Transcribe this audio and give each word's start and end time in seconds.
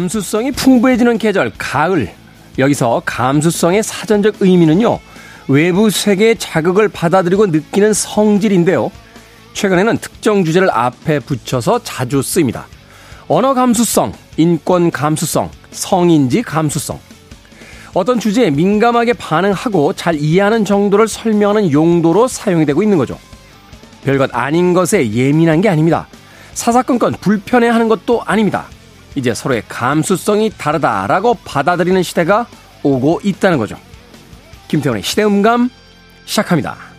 감수성이 0.00 0.50
풍부해지는 0.50 1.18
계절, 1.18 1.52
가을. 1.58 2.10
여기서 2.58 3.02
감수성의 3.04 3.82
사전적 3.82 4.36
의미는요, 4.40 4.98
외부 5.48 5.90
세계의 5.90 6.36
자극을 6.38 6.88
받아들이고 6.88 7.48
느끼는 7.48 7.92
성질인데요. 7.92 8.90
최근에는 9.52 9.98
특정 9.98 10.42
주제를 10.42 10.70
앞에 10.70 11.18
붙여서 11.18 11.82
자주 11.82 12.22
쓰입니다. 12.22 12.66
언어 13.28 13.52
감수성, 13.52 14.14
인권 14.38 14.90
감수성, 14.90 15.50
성인지 15.70 16.42
감수성. 16.44 16.98
어떤 17.92 18.18
주제에 18.18 18.50
민감하게 18.50 19.12
반응하고 19.12 19.92
잘 19.92 20.14
이해하는 20.14 20.64
정도를 20.64 21.08
설명하는 21.08 21.72
용도로 21.72 22.26
사용이 22.26 22.64
되고 22.64 22.82
있는 22.82 22.96
거죠. 22.96 23.18
별것 24.04 24.30
아닌 24.32 24.72
것에 24.72 25.12
예민한 25.12 25.60
게 25.60 25.68
아닙니다. 25.68 26.08
사사건건 26.54 27.16
불편해하는 27.20 27.88
것도 27.88 28.22
아닙니다. 28.24 28.66
이제 29.14 29.34
서로의 29.34 29.62
감수성이 29.68 30.50
다르다라고 30.56 31.34
받아들이는 31.44 32.02
시대가 32.02 32.46
오고 32.82 33.20
있다는 33.24 33.58
거죠. 33.58 33.76
김태원의 34.68 35.02
시대음감 35.02 35.70
시작합니다. 36.24 36.90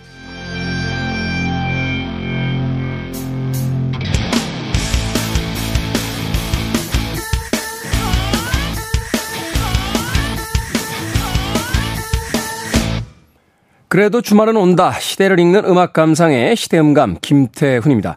그래도 13.92 14.22
주말은 14.22 14.56
온다. 14.56 14.94
시대를 14.98 15.38
읽는 15.38 15.66
음악 15.66 15.92
감상의 15.92 16.56
시대음감 16.56 17.18
김태훈입니다. 17.22 18.16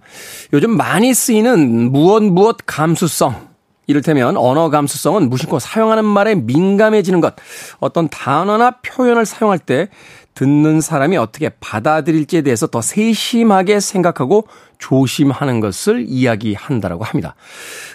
요즘 0.52 0.76
많이 0.76 1.12
쓰이는 1.12 1.90
무엇 1.90 2.22
무엇 2.22 2.58
감수성. 2.64 3.53
이를테면 3.86 4.36
언어 4.36 4.70
감수성은 4.70 5.28
무심코 5.28 5.58
사용하는 5.58 6.04
말에 6.04 6.34
민감해지는 6.34 7.20
것. 7.20 7.34
어떤 7.80 8.08
단어나 8.08 8.72
표현을 8.82 9.26
사용할 9.26 9.58
때 9.58 9.88
듣는 10.34 10.80
사람이 10.80 11.16
어떻게 11.16 11.48
받아들일지에 11.48 12.42
대해서 12.42 12.66
더 12.66 12.80
세심하게 12.80 13.80
생각하고 13.80 14.46
조심하는 14.78 15.60
것을 15.60 16.04
이야기한다라고 16.08 17.04
합니다. 17.04 17.36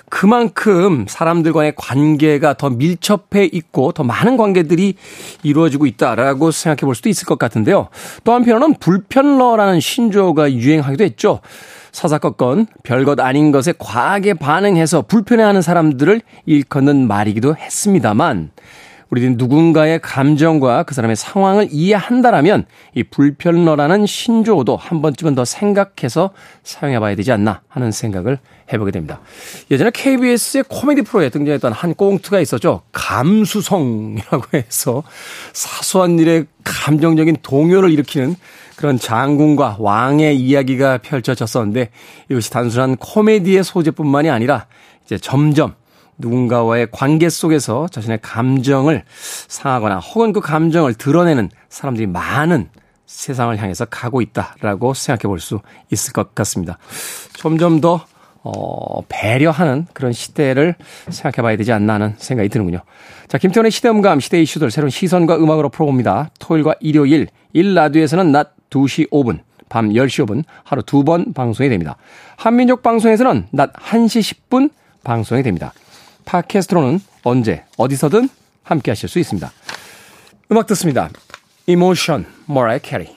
그만큼 0.10 1.06
사람들 1.08 1.54
간의 1.54 1.74
관계가 1.76 2.56
더 2.56 2.70
밀접해 2.70 3.46
있고 3.52 3.92
더 3.92 4.04
많은 4.04 4.38
관계들이 4.38 4.96
이루어지고 5.44 5.86
있다라고 5.86 6.52
생각해 6.52 6.86
볼 6.88 6.96
수도 6.96 7.10
있을 7.10 7.26
것 7.26 7.38
같은데요. 7.38 7.90
또 8.24 8.34
한편으로는 8.34 8.76
불편러라는 8.80 9.80
신조어가 9.82 10.54
유행하기도 10.54 11.04
했죠. 11.04 11.42
사사건건 11.92 12.68
별것 12.84 13.20
아닌 13.20 13.52
것에 13.52 13.74
과하게 13.78 14.36
반응해서 14.36 15.04
불편해하는 15.04 15.62
사람들을 15.62 16.22
일컫는 16.46 17.08
말이기도 17.08 17.56
했습니다만 17.56 18.52
우리는 19.10 19.38
누군가의 19.38 20.00
감정과 20.02 20.84
그 20.84 20.94
사람의 20.94 21.16
상황을 21.16 21.68
이해한다라면 21.72 22.66
이 22.94 23.04
불편러라는 23.04 24.06
신조어도 24.06 24.76
한 24.76 25.02
번쯤은 25.02 25.36
더 25.36 25.46
생각해서 25.46 26.32
사용해 26.64 27.00
봐야 27.00 27.16
되지 27.16 27.32
않나 27.32 27.62
하는 27.68 27.92
생각을 27.92 28.38
해보게 28.72 28.92
됩니다. 28.92 29.20
예전에 29.72 29.90
KBS의 29.92 30.66
코미디 30.68 31.02
프로에 31.02 31.30
등장했던 31.30 31.74
한 31.74 31.96
꽁트가 31.96 32.40
있었죠. 32.40 32.84
감수성이라고 32.92 34.44
해서 34.54 35.04
사소한 35.54 36.20
일에 36.20 36.44
감정적인 36.64 37.38
동요를 37.42 37.92
일으키는 37.92 38.36
그런 38.76 38.98
장군과 38.98 39.78
왕의 39.80 40.40
이야기가 40.40 41.00
펼쳐졌었는데 41.00 41.90
이것이 42.30 42.52
단순한 42.52 42.96
코미디의 42.98 43.64
소재뿐만이 43.64 44.30
아니라 44.30 44.68
이제 45.06 45.18
점점 45.18 45.74
누군가와의 46.20 46.88
관계 46.92 47.30
속에서 47.30 47.88
자신의 47.88 48.20
감정을 48.22 49.04
상하거나 49.48 49.98
혹은 50.00 50.34
그 50.34 50.42
감정을 50.42 50.94
드러내는 50.94 51.50
사람들이 51.70 52.08
많은 52.08 52.70
세상을 53.06 53.58
향해서 53.58 53.86
가고 53.86 54.22
있다라고 54.22 54.94
생각해 54.94 55.22
볼 55.24 55.40
수 55.40 55.60
있을 55.92 56.14
것 56.14 56.36
같습니다. 56.36 56.78
점점 57.34 57.82
더 57.82 58.06
어, 58.42 59.02
배려하는 59.10 59.86
그런 59.94 60.14
시대를 60.14 60.76
생각해 61.10 61.42
봐야 61.44 61.58
되지 61.58 61.72
않나 61.74 61.96
하는 61.96 62.14
생각이 62.18 62.48
드는군요. 62.50 62.80
자, 63.28 63.38
김태원의 63.38 63.72
시대음감, 63.72 64.20
시대 64.22 64.42
이슈들 64.42 64.72
새로운 64.72 64.90
시선과 64.90 65.38
음악으로 65.38 65.70
풀어봅니다. 65.70 66.30
토요일과 66.40 66.76
일요일, 66.80 67.28
1라디오에서는 67.54 68.32
낮 68.32 68.54
2시 68.70 69.10
5분, 69.12 69.40
밤 69.70 69.90
10시 69.90 70.26
5분 70.26 70.44
하루 70.64 70.82
두 70.84 71.04
번 71.04 71.34
방송이 71.34 71.70
됩니다. 71.70 71.98
한민족 72.38 72.82
방송에서는 72.82 73.48
낮 73.52 73.74
1시 73.74 74.36
10분 74.50 74.70
방송이 75.04 75.44
됩니다. 75.44 75.74
팟캐스트로는 76.30 77.00
언제 77.24 77.64
어디서든 77.76 78.30
함께 78.62 78.92
하실 78.92 79.10
수 79.10 79.18
있습니다. 79.18 79.52
음악 80.52 80.68
듣습니다. 80.68 81.10
Emotion, 81.66 82.26
Mariah 82.48 82.88
Carey. 82.88 83.16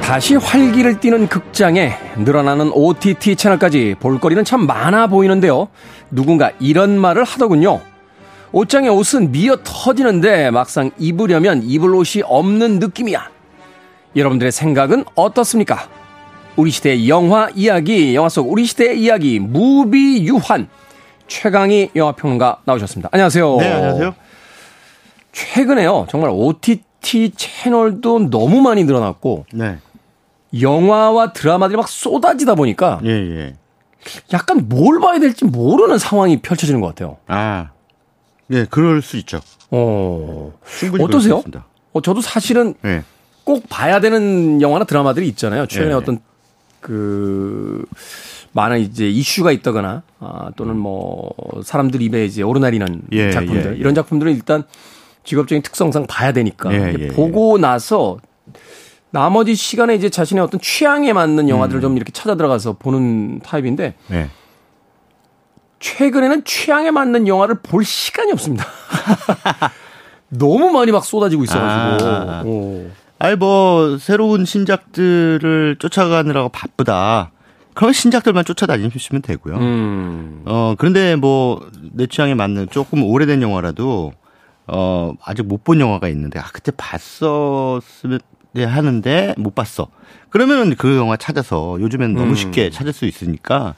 다시 0.00 0.36
활기를 0.36 0.98
띠는 1.00 1.28
극장에 1.28 1.92
늘어나는 2.16 2.72
OTT 2.72 3.36
채널까지 3.36 3.96
볼거리는 4.00 4.42
참 4.44 4.66
많아 4.66 5.08
보이는데요. 5.08 5.68
누군가 6.10 6.50
이런 6.58 6.98
말을 6.98 7.24
하더군요. 7.24 7.82
옷장에 8.52 8.88
옷은 8.88 9.32
미어 9.32 9.58
터지는데 9.62 10.50
막상 10.50 10.90
입으려면 10.98 11.62
입을 11.62 11.94
옷이 11.94 12.22
없는 12.24 12.78
느낌이야. 12.78 13.30
여러분들의 14.16 14.52
생각은 14.52 15.04
어떻습니까? 15.14 15.88
우리 16.56 16.70
시대의 16.70 17.08
영화 17.08 17.48
이야기, 17.54 18.14
영화 18.14 18.28
속 18.28 18.50
우리 18.50 18.64
시대의 18.64 19.00
이야기, 19.00 19.38
무비 19.38 20.26
유한. 20.26 20.68
최강희 21.28 21.90
영화평론가 21.94 22.62
나오셨습니다. 22.64 23.10
안녕하세요. 23.12 23.56
네, 23.58 23.72
안녕하세요. 23.72 24.14
최근에요, 25.32 26.06
정말 26.10 26.30
OTT 26.30 27.32
채널도 27.36 28.30
너무 28.30 28.60
많이 28.62 28.82
늘어났고, 28.84 29.44
네. 29.52 29.78
영화와 30.58 31.34
드라마들이 31.34 31.76
막 31.76 31.86
쏟아지다 31.86 32.54
보니까, 32.54 33.00
예, 33.04 33.10
예. 33.10 33.54
약간 34.32 34.68
뭘 34.68 35.00
봐야 35.00 35.20
될지 35.20 35.44
모르는 35.44 35.98
상황이 35.98 36.40
펼쳐지는 36.40 36.80
것 36.80 36.88
같아요. 36.88 37.18
아, 37.26 37.68
예, 38.50 38.66
그럴 38.68 39.02
수 39.02 39.16
있죠. 39.18 39.40
어, 39.70 40.52
충분히 40.78 41.04
어떠세요? 41.04 41.42
어, 41.92 42.00
저도 42.00 42.20
사실은 42.20 42.74
네. 42.82 43.02
꼭 43.44 43.68
봐야 43.68 44.00
되는 44.00 44.60
영화나 44.60 44.84
드라마들이 44.84 45.28
있잖아요. 45.28 45.66
최근에 45.66 45.90
네. 45.90 45.94
어떤 45.94 46.20
그 46.80 47.84
많은 48.52 48.80
이제 48.80 49.08
이슈가 49.08 49.52
있다거나 49.52 50.02
아, 50.20 50.50
또는 50.56 50.76
뭐 50.76 51.30
사람들 51.62 52.00
입에 52.02 52.24
이제 52.24 52.42
오르내리는 52.42 53.02
예, 53.12 53.30
작품들 53.30 53.74
예, 53.74 53.78
이런 53.78 53.94
작품들은 53.94 54.32
일단 54.32 54.64
직업적인 55.24 55.62
특성상 55.62 56.06
봐야 56.06 56.32
되니까 56.32 56.72
예, 56.72 56.94
예, 56.98 57.08
보고 57.08 57.58
나서 57.58 58.18
나머지 59.10 59.54
시간에 59.54 59.94
이제 59.94 60.10
자신의 60.10 60.42
어떤 60.42 60.60
취향에 60.60 61.12
맞는 61.12 61.48
영화들을 61.48 61.80
음. 61.80 61.82
좀 61.82 61.96
이렇게 61.96 62.12
찾아 62.12 62.34
들어가서 62.36 62.74
보는 62.74 63.40
타입인데 63.40 63.94
네. 64.08 64.30
최근에는 65.80 66.44
취향에 66.44 66.90
맞는 66.90 67.28
영화를 67.28 67.56
볼 67.62 67.84
시간이 67.84 68.32
없습니다. 68.32 68.66
너무 70.30 70.70
많이 70.70 70.92
막 70.92 71.04
쏟아지고 71.04 71.44
있어가지고. 71.44 72.08
아, 72.10 72.44
아니 73.20 73.36
뭐 73.36 73.96
새로운 73.98 74.44
신작들을 74.44 75.76
쫓아가느라고 75.78 76.50
바쁘다. 76.50 77.30
그럼 77.74 77.92
신작들만 77.92 78.44
쫓아다니시면 78.44 79.22
되고요. 79.22 79.56
음. 79.56 80.42
어 80.46 80.74
그런데 80.78 81.16
뭐 81.16 81.60
내 81.92 82.06
취향에 82.06 82.34
맞는 82.34 82.68
조금 82.70 83.02
오래된 83.02 83.40
영화라도 83.42 84.12
어 84.66 85.12
아직 85.24 85.42
못 85.46 85.64
본 85.64 85.80
영화가 85.80 86.08
있는데 86.08 86.38
아 86.38 86.44
그때 86.52 86.70
봤었으면 86.76 88.18
하는데 88.56 89.34
못 89.38 89.54
봤어. 89.54 89.88
그러면은 90.30 90.74
그 90.76 90.96
영화 90.96 91.16
찾아서 91.16 91.76
요즘엔 91.80 92.14
너무 92.14 92.30
음. 92.30 92.34
쉽게 92.34 92.70
찾을 92.70 92.92
수 92.92 93.06
있으니까 93.06 93.74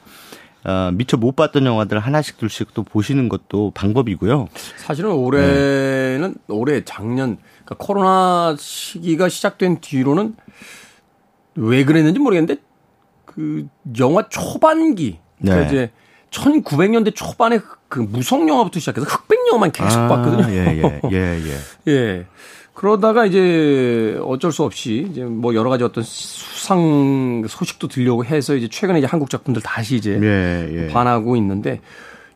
어, 0.63 0.91
미처 0.93 1.17
못 1.17 1.35
봤던 1.35 1.65
영화들 1.65 1.99
하나씩 1.99 2.37
둘씩 2.37 2.73
또 2.73 2.83
보시는 2.83 3.29
것도 3.29 3.71
방법이고요. 3.71 4.47
사실은 4.77 5.11
올해는 5.11 6.35
네. 6.47 6.53
올해 6.53 6.83
작년 6.85 7.37
그러니까 7.65 7.75
코로나 7.79 8.55
시기가 8.59 9.27
시작된 9.29 9.81
뒤로는 9.81 10.35
왜 11.55 11.83
그랬는지 11.83 12.19
모르겠는데 12.19 12.61
그 13.25 13.67
영화 13.99 14.27
초반기 14.29 15.19
그러니까 15.39 15.61
네. 15.61 15.67
이제 15.67 15.91
1900년대 16.29 17.13
초반에 17.15 17.59
그 17.89 17.99
무성 17.99 18.47
영화부터 18.47 18.79
시작해서 18.79 19.05
흑백 19.05 19.39
영화만 19.47 19.71
계속 19.71 19.99
아, 19.99 20.07
봤거든요. 20.07 20.49
예, 20.49 20.81
예, 20.81 21.01
예, 21.11 21.17
예. 21.17 21.57
예. 21.91 22.25
그러다가 22.81 23.27
이제 23.27 24.17
어쩔 24.23 24.51
수 24.51 24.63
없이 24.63 25.07
이제 25.11 25.23
뭐 25.23 25.53
여러 25.53 25.69
가지 25.69 25.83
어떤 25.83 26.03
수상 26.03 27.43
소식도 27.47 27.87
들려고 27.87 28.25
해서 28.25 28.55
이제 28.55 28.67
최근에 28.67 28.97
이제 28.97 29.07
한국 29.07 29.29
작품들 29.29 29.61
다시 29.61 29.97
이제 29.97 30.19
예, 30.19 30.67
예. 30.73 30.87
반하고 30.87 31.35
있는데 31.35 31.79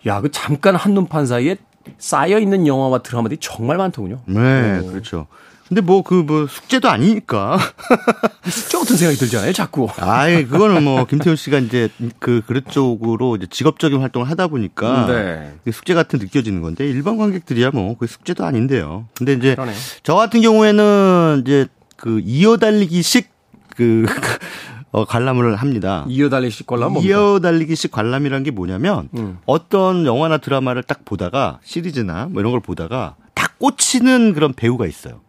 야, 0.05 0.21
그 0.21 0.29
잠깐 0.29 0.75
한눈판 0.75 1.25
사이에 1.25 1.57
쌓여 1.97 2.39
있는 2.39 2.67
영화와 2.67 2.99
드라마들이 2.99 3.37
정말 3.41 3.77
많더군요. 3.77 4.21
네, 4.25 4.79
오. 4.79 4.87
그렇죠. 4.91 5.27
근데 5.67 5.81
뭐 5.81 6.03
그뭐 6.03 6.21
뭐 6.23 6.47
숙제도 6.47 6.89
아니니까. 6.89 7.57
숙제 8.47 8.77
같은 8.77 8.95
생각이 8.97 9.17
들잖아요, 9.17 9.51
자꾸. 9.51 9.87
아이, 9.97 10.45
그거는 10.45 10.83
뭐 10.83 11.05
김태훈 11.05 11.35
씨가 11.35 11.57
이제 11.57 11.89
그 12.19 12.41
그릇 12.45 12.69
쪽으로 12.69 13.35
이제 13.35 13.47
직업적인 13.49 13.99
활동을 13.99 14.29
하다 14.29 14.47
보니까 14.47 15.07
네. 15.07 15.71
숙제 15.71 15.95
같은 15.95 16.19
느껴지는 16.19 16.61
건데 16.61 16.87
일반 16.87 17.17
관객들이야 17.17 17.71
뭐 17.71 17.95
그 17.97 18.05
숙제도 18.05 18.45
아닌데요. 18.45 19.07
근데 19.17 19.33
이제 19.33 19.55
그러네. 19.55 19.73
저 20.03 20.13
같은 20.13 20.41
경우에는 20.41 21.41
이제 21.43 21.65
그 21.97 22.21
이어달리기식 22.23 23.29
그 23.75 24.05
어, 24.95 25.03
관람을 25.03 25.57
합니다. 25.57 26.05
이어달리기식 26.07 26.67
관람 26.67 26.93
뭡니까? 26.93 27.13
이어달리기식 27.13 27.91
관람이란 27.91 28.43
게 28.43 28.51
뭐냐면 28.51 29.09
음. 29.17 29.39
어떤 29.45 30.05
영화나 30.05 30.37
드라마를 30.37 30.83
딱 30.83 31.03
보다가 31.03 31.59
시리즈나 31.63 32.27
뭐 32.31 32.39
이런 32.41 32.53
걸 32.53 32.61
보다가 32.61 33.15
딱 33.33 33.59
꽂히는 33.59 34.33
그런 34.33 34.53
배우가 34.53 34.87
있어요. 34.87 35.19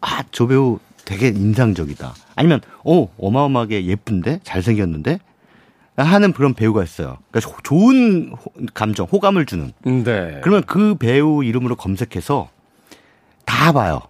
아, 0.00 0.24
저 0.32 0.48
배우 0.48 0.80
되게 1.04 1.28
인상적이다. 1.28 2.14
아니면, 2.34 2.62
어, 2.84 3.08
어마어마하게 3.16 3.86
예쁜데? 3.86 4.40
잘생겼는데? 4.42 5.20
하는 5.96 6.32
그런 6.32 6.54
배우가 6.54 6.82
있어요. 6.82 7.18
그러니까 7.30 7.62
좋은 7.62 8.32
감정, 8.74 9.06
호감을 9.06 9.46
주는. 9.46 9.72
네. 9.84 10.40
그러면 10.42 10.64
그 10.66 10.96
배우 10.96 11.44
이름으로 11.44 11.76
검색해서 11.76 12.48
다 13.44 13.70
봐요. 13.70 14.00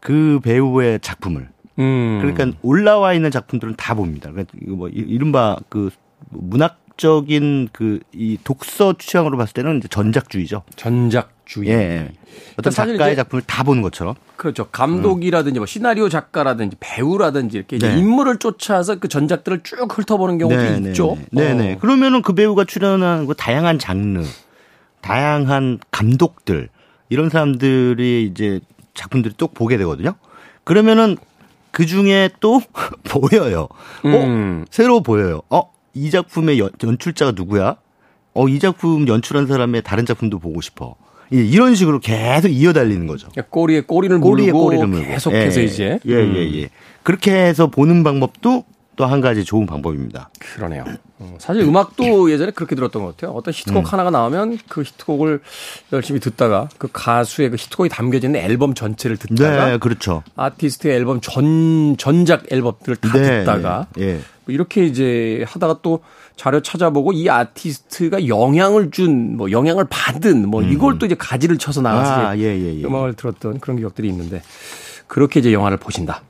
그 0.00 0.40
배우의 0.42 1.00
작품을. 1.00 1.53
음. 1.78 2.18
그러니까 2.20 2.58
올라와 2.62 3.14
있는 3.14 3.30
작품들은 3.30 3.74
다 3.76 3.94
봅니다. 3.94 4.30
그러니까 4.30 4.56
뭐 4.68 4.88
이른바 4.88 5.56
그 5.68 5.90
문학적인 6.30 7.68
그 7.72 8.00
이 8.12 8.38
독서 8.44 8.94
취향으로 8.98 9.36
봤을 9.36 9.54
때는 9.54 9.78
이제 9.78 9.88
전작주의죠. 9.88 10.62
전작주의. 10.76 11.68
예. 11.68 12.12
어떤 12.56 12.72
작가의 12.72 13.16
작품을 13.16 13.42
다 13.42 13.62
보는 13.62 13.82
것처럼. 13.82 14.14
그렇죠. 14.36 14.68
감독이라든지 14.68 15.58
뭐 15.58 15.66
시나리오 15.66 16.08
작가라든지 16.08 16.76
배우라든지 16.80 17.58
이렇게 17.58 17.78
네. 17.78 17.98
인물을 17.98 18.38
쫓아서 18.38 18.96
그 18.96 19.08
전작들을 19.08 19.62
쭉 19.62 19.86
훑어보는 19.90 20.38
경우도 20.38 20.56
네, 20.56 20.80
네 20.80 20.88
있죠. 20.90 21.18
네, 21.30 21.54
네. 21.54 21.74
어. 21.74 21.78
그러면은 21.78 22.22
그 22.22 22.34
배우가 22.34 22.64
출연한 22.64 23.26
그 23.26 23.34
다양한 23.34 23.78
장르, 23.78 24.22
다양한 25.00 25.80
감독들 25.90 26.68
이런 27.08 27.30
사람들이 27.30 28.24
이제 28.24 28.60
작품들이 28.94 29.34
또 29.36 29.48
보게 29.48 29.76
되거든요. 29.76 30.14
그러면은 30.64 31.16
그 31.74 31.86
중에 31.86 32.30
또 32.38 32.60
보여요. 33.02 33.62
어, 34.04 34.08
음. 34.08 34.64
새로 34.70 35.02
보여요. 35.02 35.42
어, 35.50 35.72
이 35.92 36.08
작품의 36.08 36.60
연, 36.60 36.70
연출자가 36.80 37.32
누구야? 37.34 37.76
어, 38.32 38.48
이 38.48 38.60
작품 38.60 39.08
연출한 39.08 39.48
사람의 39.48 39.82
다른 39.82 40.06
작품도 40.06 40.38
보고 40.38 40.60
싶어. 40.60 40.94
이런 41.30 41.74
식으로 41.74 41.98
계속 41.98 42.48
이어달리는 42.48 43.08
거죠. 43.08 43.26
꼬리에 43.50 43.80
꼬리를 43.80 44.20
꼬리에 44.20 44.52
물고 44.52 44.64
꼬리를 44.66 44.86
물고. 44.86 45.04
계속해서 45.08 45.60
예, 45.60 45.64
이제 45.64 45.98
예, 46.06 46.12
예, 46.12 46.34
예, 46.34 46.60
예. 46.62 46.68
그렇게 47.02 47.32
해서 47.32 47.66
보는 47.66 48.04
방법도 48.04 48.64
또 48.96 49.04
한 49.06 49.20
가지 49.20 49.44
좋은 49.44 49.66
방법입니다. 49.66 50.30
그러네요. 50.38 50.84
어, 51.18 51.36
사실 51.38 51.62
음악도 51.62 52.28
예전에 52.32 52.50
그렇게 52.52 52.74
들었던 52.74 53.02
것 53.02 53.16
같아요. 53.16 53.32
어떤 53.36 53.52
히트곡 53.52 53.84
음. 53.84 53.84
하나가 53.84 54.10
나오면 54.10 54.58
그 54.68 54.82
히트곡을 54.82 55.40
열심히 55.92 56.20
듣다가 56.20 56.68
그 56.78 56.88
가수의 56.92 57.50
그 57.50 57.56
히트곡이 57.56 57.90
있는 58.22 58.36
앨범 58.36 58.74
전체를 58.74 59.16
듣다가 59.16 59.70
네, 59.70 59.78
그렇죠. 59.78 60.22
아티스트의 60.36 60.94
앨범 60.96 61.20
전 61.20 61.96
전작 61.98 62.50
앨범들을 62.50 62.96
다 62.96 63.12
네, 63.12 63.40
듣다가 63.40 63.86
네, 63.96 64.20
이렇게 64.46 64.84
이제 64.84 65.44
하다가 65.48 65.80
또 65.82 66.00
자료 66.36 66.60
찾아보고 66.60 67.12
이 67.12 67.28
아티스트가 67.28 68.26
영향을 68.28 68.90
준 68.90 69.34
뭐 69.36 69.50
영향을 69.50 69.86
받은 69.88 70.48
뭐 70.48 70.62
음. 70.62 70.72
이걸 70.72 70.98
또 70.98 71.06
이제 71.06 71.14
가지를 71.14 71.58
쳐서 71.58 71.80
나가서 71.82 72.28
아, 72.28 72.36
예, 72.38 72.42
예, 72.42 72.80
예. 72.80 72.84
음악을 72.84 73.14
들었던 73.14 73.60
그런 73.60 73.78
기억들이 73.78 74.08
있는데 74.08 74.42
그렇게 75.06 75.40
이제 75.40 75.52
영화를 75.52 75.76
보신다. 75.76 76.22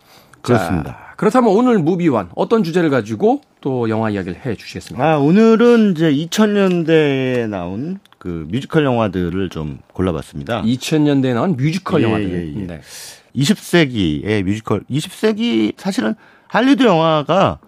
그렇습니다. 0.43 0.91
자, 0.91 1.04
그렇다면 1.17 1.51
오늘 1.51 1.79
무비완 1.79 2.31
어떤 2.35 2.63
주제를 2.63 2.91
가지고 2.91 3.41
또 3.61 3.89
영화 3.89 4.11
이야기를 4.11 4.45
해 4.45 4.55
주시겠습니까? 4.55 5.13
아, 5.13 5.19
오늘은 5.19 5.93
이제 5.93 6.13
2000년대에 6.13 7.49
나온 7.49 7.99
그 8.19 8.47
뮤지컬 8.51 8.85
영화들을 8.85 9.49
좀 9.51 9.79
골라봤습니다. 9.93 10.63
2000년대에 10.63 11.35
나온 11.35 11.57
뮤지컬 11.57 12.03
예, 12.03 12.05
영화들. 12.05 12.55
예, 12.57 12.61
예. 12.61 12.67
네. 12.67 12.81
20세기의 13.37 14.43
뮤지컬. 14.43 14.83
20세기 14.91 15.75
사실은 15.77 16.15
할리우드 16.49 16.83
영화가 16.83 17.59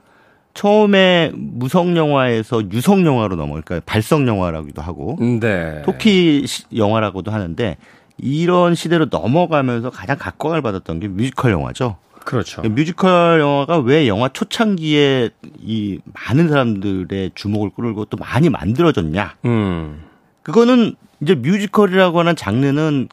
처음에 0.54 1.32
무성 1.34 1.96
영화에서 1.96 2.62
유성 2.72 3.04
영화로 3.04 3.36
넘어 3.36 3.60
그러니까 3.60 3.80
발성 3.84 4.26
영화라고도 4.26 4.80
하고 4.80 5.18
네. 5.20 5.82
토키 5.84 6.46
영화라고도 6.74 7.30
하는데 7.30 7.76
이런 8.18 8.74
시대로 8.74 9.06
넘어가면서 9.10 9.90
가장 9.90 10.16
각광을 10.16 10.62
받았던 10.62 11.00
게 11.00 11.08
뮤지컬 11.08 11.52
영화죠. 11.52 11.96
그렇죠. 12.26 12.60
뮤지컬 12.62 13.38
영화가 13.40 13.78
왜 13.78 14.08
영화 14.08 14.28
초창기에 14.28 15.30
이 15.60 16.00
많은 16.12 16.48
사람들의 16.48 17.30
주목을 17.36 17.70
끌고 17.70 18.06
또 18.06 18.16
많이 18.16 18.50
만들어졌냐? 18.50 19.36
음. 19.44 20.02
그거는 20.42 20.96
이제 21.20 21.36
뮤지컬이라고 21.36 22.18
하는 22.18 22.34
장르는 22.34 23.08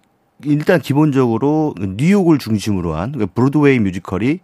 일단 0.46 0.82
기본적으로 0.82 1.76
뉴욕을 1.80 2.40
중심으로 2.40 2.96
한 2.96 3.12
그러니까 3.12 3.34
브로드웨이 3.36 3.78
뮤지컬이 3.80 4.40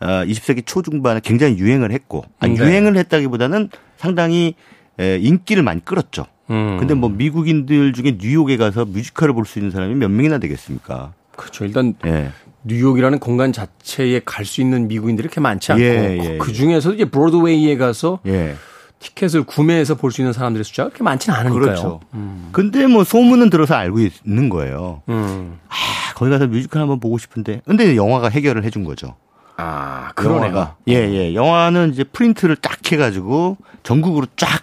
20세기 0.00 0.58
어, 0.60 0.62
초중반에 0.64 1.20
굉장히 1.24 1.58
유행을 1.58 1.90
했고 1.90 2.24
아니 2.38 2.56
네. 2.56 2.64
유행을 2.64 2.96
했다기보다는 2.96 3.70
상당히 3.96 4.54
인기를 4.98 5.64
많이 5.64 5.84
끌었죠. 5.84 6.26
음. 6.48 6.76
근데 6.78 6.94
뭐 6.94 7.08
미국인들 7.10 7.92
중에 7.92 8.18
뉴욕에 8.20 8.56
가서 8.56 8.84
뮤지컬을 8.84 9.34
볼 9.34 9.46
수 9.46 9.58
있는 9.58 9.72
사람이 9.72 9.96
몇 9.96 10.08
명이나 10.12 10.38
되겠습니까? 10.38 11.12
그렇죠. 11.34 11.64
일단 11.64 11.94
예. 12.06 12.30
뉴욕이라는 12.66 13.18
공간 13.20 13.52
자체에 13.52 14.20
갈 14.24 14.44
수 14.44 14.60
있는 14.60 14.88
미국인들이 14.88 15.28
그렇게 15.28 15.40
많지 15.40 15.72
않고 15.72 15.84
예, 15.84 16.18
예, 16.22 16.38
그 16.38 16.52
중에서 16.52 16.92
이제 16.94 17.04
브로드웨이에 17.04 17.76
가서 17.76 18.20
예. 18.26 18.56
티켓을 18.98 19.44
구매해서 19.44 19.94
볼 19.94 20.10
수 20.10 20.20
있는 20.20 20.32
사람들의 20.32 20.64
숫자가 20.64 20.88
그렇게 20.88 21.04
많지는 21.04 21.38
않으니까요. 21.38 21.60
그렇죠. 21.62 22.00
음. 22.14 22.48
근데 22.52 22.86
뭐 22.86 23.04
소문은 23.04 23.50
들어서 23.50 23.74
알고 23.74 23.98
있는 24.24 24.48
거예요. 24.48 25.02
음. 25.08 25.58
아, 25.68 25.74
거기 26.14 26.30
가서 26.30 26.46
뮤지컬 26.46 26.80
한번 26.82 26.98
보고 26.98 27.18
싶은데. 27.18 27.60
근데 27.66 27.94
영화가 27.94 28.28
해결을 28.30 28.64
해준 28.64 28.84
거죠. 28.84 29.14
아, 29.58 30.12
그러네요. 30.14 30.74
예, 30.88 30.94
예. 30.94 31.34
영화는 31.34 31.92
이제 31.92 32.04
프린트를 32.04 32.56
딱 32.56 32.78
해가지고 32.90 33.56
전국으로 33.82 34.26
쫙 34.36 34.62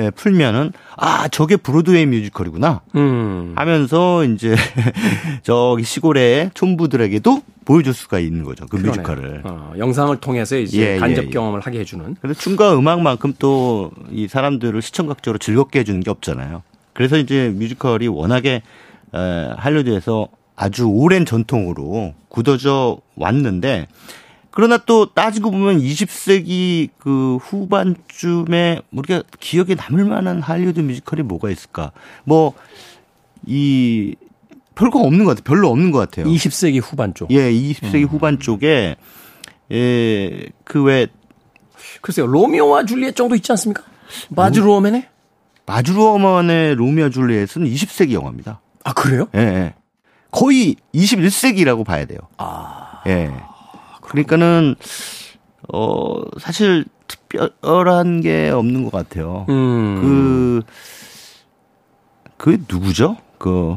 예, 0.00 0.10
풀면은 0.10 0.72
아 0.96 1.28
저게 1.28 1.56
브로드웨이 1.56 2.06
뮤지컬이구나. 2.06 2.82
음. 2.94 3.52
하면서 3.56 4.24
이제 4.24 4.54
저기 5.42 5.82
시골의 5.82 6.52
촌부들에게도 6.54 7.42
보여줄 7.64 7.92
수가 7.92 8.18
있는 8.18 8.44
거죠 8.44 8.64
그 8.66 8.78
그러네요. 8.78 8.92
뮤지컬을. 8.92 9.42
어, 9.44 9.72
영상을 9.76 10.16
통해서 10.18 10.56
이제 10.56 10.80
예, 10.80 10.94
예 10.94 10.98
간접 10.98 11.24
예, 11.26 11.30
경험을 11.30 11.60
하게 11.60 11.80
해주는. 11.80 12.16
그래서 12.20 12.40
춤과 12.40 12.78
음악만큼 12.78 13.34
또 13.38 13.90
이 14.10 14.26
사람들을 14.28 14.80
시청각적으로 14.82 15.38
즐겁게 15.38 15.80
해주는 15.80 16.00
게 16.00 16.10
없잖아요. 16.10 16.62
그래서 16.92 17.18
이제 17.18 17.52
뮤지컬이 17.54 18.08
워낙에 18.08 18.62
에, 19.14 19.48
할리우드에서 19.56 20.28
아주 20.56 20.86
오랜 20.86 21.24
전통으로 21.24 22.14
굳어져 22.28 22.98
왔는데 23.16 23.86
그러나 24.58 24.76
또 24.76 25.14
따지고 25.14 25.52
보면 25.52 25.78
20세기 25.78 26.88
그 26.98 27.36
후반쯤에 27.36 28.82
우리가 28.90 29.22
기억에 29.38 29.76
남을 29.76 30.04
만한 30.04 30.42
할리우드 30.42 30.80
뮤지컬이 30.80 31.22
뭐가 31.22 31.48
있을까? 31.48 31.92
뭐, 32.24 32.54
이, 33.46 34.16
별거 34.74 34.98
없는 34.98 35.24
것 35.24 35.36
같아요. 35.36 35.44
별로 35.44 35.70
없는 35.70 35.92
것 35.92 36.00
같아요. 36.00 36.26
20세기 36.26 36.82
후반 36.82 37.14
쪽. 37.14 37.30
예, 37.30 37.52
20세기 37.52 38.02
음. 38.02 38.08
후반 38.08 38.40
쪽에, 38.40 38.96
예, 39.70 40.46
그 40.64 40.82
왜. 40.82 41.06
글쎄요, 42.00 42.26
로미오와 42.26 42.84
줄리엣 42.84 43.14
정도 43.14 43.36
있지 43.36 43.52
않습니까? 43.52 43.84
마주루 44.30 44.74
어맨의? 44.74 45.06
마주루 45.66 46.04
어맨의 46.04 46.74
로미오와 46.74 47.10
줄리엣은 47.10 47.62
20세기 47.62 48.10
영화입니다. 48.10 48.60
아, 48.82 48.92
그래요? 48.92 49.28
예, 49.36 49.38
예. 49.38 49.74
거의 50.32 50.74
21세기라고 50.96 51.84
봐야 51.86 52.06
돼요. 52.06 52.18
아. 52.38 53.02
예. 53.06 53.30
그러니까는 54.08 54.74
어 55.72 56.22
사실 56.38 56.84
특별한 57.08 58.20
게 58.20 58.50
없는 58.50 58.84
것 58.84 58.92
같아요. 58.92 59.46
음. 59.48 60.00
그, 60.00 60.62
그 62.36 62.64
누구죠? 62.68 63.16
그, 63.38 63.76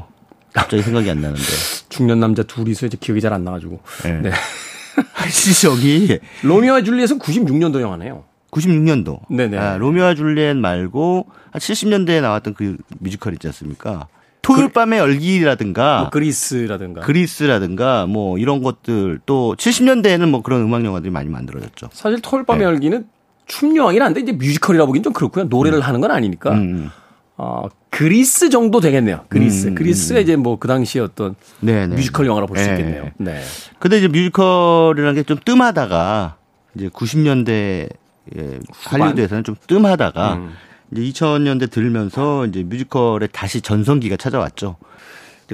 갑자기 0.53 0.83
생각이 0.83 1.09
안 1.09 1.21
나는데. 1.21 1.41
중년 1.89 2.19
남자 2.19 2.43
둘이서 2.43 2.87
이제 2.87 2.97
기억이 2.99 3.21
잘 3.21 3.33
안 3.33 3.43
나가지고. 3.43 3.79
네. 4.03 4.21
네. 4.21 4.31
저기. 5.61 6.19
로미오와 6.43 6.83
줄리엣은 6.83 7.19
96년도 7.19 7.81
영화네요. 7.81 8.23
96년도. 8.51 9.19
네네. 9.29 9.57
아, 9.57 9.77
로미오와 9.77 10.15
줄리엣 10.15 10.57
말고 10.57 11.27
한 11.51 11.59
70년대에 11.59 12.21
나왔던 12.21 12.53
그 12.53 12.77
뮤지컬 12.99 13.33
있지 13.33 13.47
않습니까? 13.47 14.07
토요일 14.41 14.67
그 14.67 14.73
밤의 14.73 14.99
열기라든가 14.99 16.01
뭐 16.01 16.09
그리스라든가 16.09 17.01
그리스라든가 17.01 18.05
뭐 18.07 18.37
이런 18.37 18.63
것들 18.63 19.19
또 19.25 19.55
70년대에는 19.57 20.29
뭐 20.29 20.41
그런 20.41 20.61
음악 20.61 20.83
영화들이 20.83 21.11
많이 21.11 21.29
만들어졌죠. 21.29 21.89
사실 21.91 22.19
토요일 22.21 22.45
밤의 22.45 22.59
네. 22.59 22.65
열기는 22.65 23.05
춤 23.45 23.77
한데 23.79 24.21
이제 24.21 24.31
뮤지컬이라 24.31 24.85
보기엔 24.85 25.03
좀 25.03 25.13
그렇고요. 25.13 25.45
노래를 25.45 25.79
음. 25.79 25.83
하는 25.83 26.01
건 26.01 26.11
아니니까. 26.11 26.53
음. 26.53 26.89
어, 27.37 27.67
그리스 27.89 28.49
정도 28.49 28.79
되겠네요. 28.79 29.25
그리스. 29.27 29.67
음, 29.67 29.75
그리스가 29.75 30.19
음. 30.19 30.21
이제 30.21 30.35
뭐 30.35 30.57
그 30.57 30.67
당시에 30.67 31.01
어떤 31.01 31.35
네네. 31.59 31.95
뮤지컬 31.95 32.27
영화로 32.27 32.47
볼수 32.47 32.65
네. 32.65 32.71
있겠네요. 32.71 33.09
네. 33.17 33.41
근데 33.79 33.97
이제 33.97 34.07
뮤지컬이라는 34.07 35.15
게 35.15 35.23
좀 35.23 35.37
뜸하다가 35.43 36.35
이제 36.75 36.87
90년대 36.89 37.89
예, 38.37 38.59
할리우드에서는 38.71 39.43
좀 39.43 39.55
뜸하다가 39.67 40.33
음. 40.35 40.51
이제 40.91 41.01
2000년대 41.01 41.71
들면서 41.71 42.45
이제 42.45 42.63
뮤지컬의 42.63 43.29
다시 43.31 43.61
전성기가 43.61 44.17
찾아왔죠. 44.17 44.77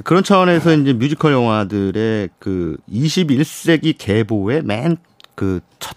그런 0.04 0.22
차원에서 0.22 0.74
이제 0.76 0.92
뮤지컬 0.92 1.32
영화들의 1.32 2.28
그 2.38 2.76
21세기 2.90 3.94
계보의 3.98 4.62
맨 4.62 4.96
그 5.38 5.60
첫 5.78 5.96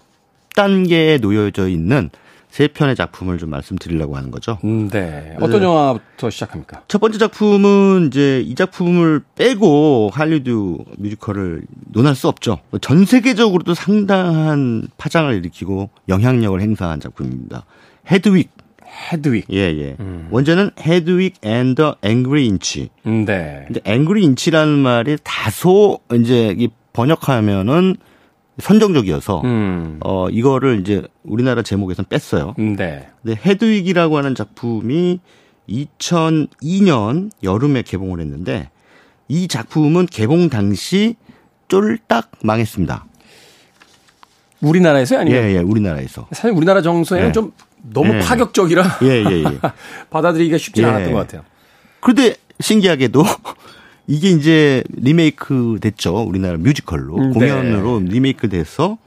단계에 0.54 1.18
놓여져 1.18 1.68
있는 1.68 2.10
세 2.48 2.68
편의 2.68 2.94
작품을 2.94 3.38
좀 3.38 3.48
말씀드리려고 3.50 4.16
하는 4.16 4.30
거죠. 4.30 4.58
음, 4.62 4.88
네. 4.90 5.34
어떤 5.40 5.60
네. 5.60 5.66
영화부터 5.66 6.28
시작합니까? 6.30 6.82
첫 6.86 7.00
번째 7.00 7.18
작품은 7.18 8.08
이제 8.08 8.40
이 8.40 8.54
작품을 8.54 9.22
빼고 9.34 10.10
할리우드 10.12 10.76
뮤지컬을 10.98 11.62
논할 11.92 12.14
수 12.14 12.28
없죠. 12.28 12.60
전 12.82 13.06
세계적으로도 13.06 13.72
상당한 13.74 14.86
파장을 14.98 15.34
일으키고 15.34 15.88
영향력을 16.08 16.60
행사한 16.60 17.00
작품입니다. 17.00 17.64
헤드윅. 18.10 18.48
헤드윅. 18.92 19.44
예, 19.50 19.58
예. 19.58 19.96
음. 20.00 20.28
원제는 20.30 20.70
Hedwig 20.78 21.34
and 21.42 21.69
the 21.69 21.96
Angry 22.02 22.46
Inch. 22.46 22.90
네. 23.04 23.64
근데 23.66 23.80
Angry 23.84 24.22
Inch라는 24.24 24.78
말이 24.78 25.16
다소 25.24 25.98
이제 26.14 26.68
번역하면은 26.92 27.96
선정적이어서 28.58 29.40
음. 29.44 29.98
어 30.04 30.28
이거를 30.28 30.80
이제 30.80 31.02
우리나라 31.24 31.62
제목에선 31.62 32.04
뺐어요. 32.08 32.54
네. 32.58 33.08
근데 33.22 33.40
헤드윅이라고 33.44 34.18
하는 34.18 34.34
작품이 34.34 35.20
2002년 35.68 37.30
여름에 37.42 37.82
개봉을 37.82 38.20
했는데 38.20 38.70
이 39.28 39.48
작품은 39.48 40.06
개봉 40.06 40.50
당시 40.50 41.16
쫄딱 41.68 42.30
망했습니다. 42.44 43.06
우리나라에서 44.60 45.18
아니면 45.18 45.42
예, 45.42 45.54
예, 45.54 45.58
우리나라에서. 45.58 46.28
사실 46.32 46.50
우리나라 46.50 46.82
정서에는 46.82 47.28
예. 47.28 47.32
좀 47.32 47.52
너무 47.82 48.14
예. 48.14 48.18
파격적이라 48.20 48.98
예, 49.02 49.24
예, 49.24 49.44
예. 49.44 49.58
받아들이기가 50.10 50.58
쉽지 50.58 50.82
예. 50.82 50.86
않았던 50.86 51.12
것 51.12 51.18
같아요. 51.18 51.42
그런데 52.00 52.36
신기하게도 52.60 53.24
이게 54.06 54.30
이제 54.30 54.82
리메이크 54.90 55.78
됐죠. 55.80 56.22
우리나라 56.22 56.58
뮤지컬로. 56.58 57.16
음, 57.16 57.32
네. 57.32 57.50
공연으로 57.50 58.00
리메이크 58.00 58.48
돼서 58.48 58.98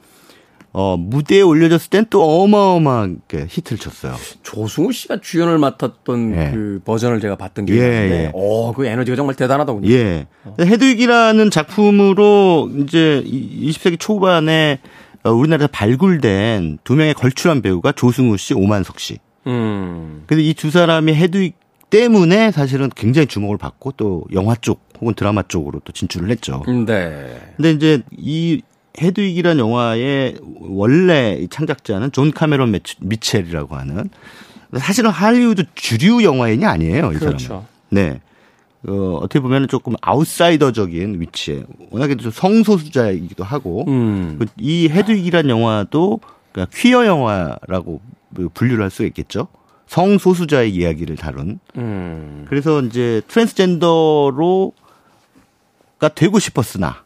어, 0.78 0.94
무대에 0.98 1.40
올려졌을 1.40 1.88
땐 1.88 2.04
또 2.10 2.42
어마어마하게 2.42 3.46
히트를 3.48 3.78
쳤어요. 3.78 4.14
조승우 4.42 4.92
씨가 4.92 5.22
주연을 5.22 5.56
맡았던 5.56 6.34
예. 6.36 6.50
그 6.52 6.82
버전을 6.84 7.18
제가 7.20 7.36
봤던 7.36 7.64
기억이 7.64 7.80
나는데, 7.80 8.14
예, 8.14 8.24
예. 8.24 8.32
어, 8.34 8.74
그 8.74 8.84
에너지가 8.84 9.16
정말 9.16 9.36
대단하더군요. 9.36 9.88
예. 9.90 10.26
어. 10.44 10.54
헤드윅이라는 10.60 11.50
작품으로 11.50 12.70
이제 12.76 13.24
20세기 13.24 13.98
초반에 13.98 14.80
어, 14.84 14.88
우리나라에서 15.32 15.68
발굴된 15.72 16.78
두 16.84 16.94
명의 16.94 17.14
걸출한 17.14 17.62
배우가 17.62 17.92
조승우 17.92 18.36
씨, 18.36 18.54
오만석 18.54 18.98
씨. 19.00 19.18
음. 19.46 20.24
근데 20.26 20.42
이 20.42 20.54
두 20.54 20.70
사람이 20.70 21.14
헤드윅 21.14 21.52
때문에 21.88 22.50
사실은 22.50 22.90
굉장히 22.96 23.26
주목을 23.28 23.58
받고 23.58 23.92
또 23.96 24.24
영화 24.32 24.54
쪽 24.56 24.80
혹은 25.00 25.14
드라마 25.14 25.42
쪽으로 25.42 25.80
또 25.84 25.92
진출을 25.92 26.30
했죠. 26.30 26.62
네. 26.66 27.40
근데 27.56 27.70
이제 27.72 28.02
이 28.10 28.60
헤드윅이란 29.00 29.58
영화의 29.58 30.38
원래 30.60 31.46
창작자는 31.48 32.10
존 32.12 32.32
카메론 32.32 32.76
미첼이라고 33.00 33.76
하는 33.76 34.10
사실은 34.78 35.10
할리우드 35.10 35.64
주류 35.76 36.24
영화인이 36.24 36.64
아니에요. 36.64 37.12
이 37.12 37.16
그렇죠. 37.16 37.38
사람은. 37.46 37.66
네. 37.90 38.20
어, 38.88 39.18
어떻게 39.20 39.40
보면 39.40 39.68
조금 39.68 39.94
아웃사이더적인 40.00 41.20
위치에 41.20 41.64
워낙에 41.90 42.16
좀 42.16 42.30
성소수자이기도 42.30 43.42
하고 43.44 43.84
음. 43.88 44.38
이 44.58 44.88
헤드윅이란 44.88 45.48
영화도 45.48 46.20
그러니까 46.52 46.76
퀴어 46.76 47.04
영화라고 47.06 48.00
분류를 48.54 48.84
할 48.84 48.90
수 48.90 49.04
있겠죠. 49.06 49.48
성소수자의 49.88 50.74
이야기를 50.74 51.16
다룬. 51.16 51.58
음. 51.76 52.44
그래서 52.48 52.80
이제 52.82 53.22
트랜스젠더로가 53.28 54.72
되고 56.14 56.38
싶었으나 56.38 57.04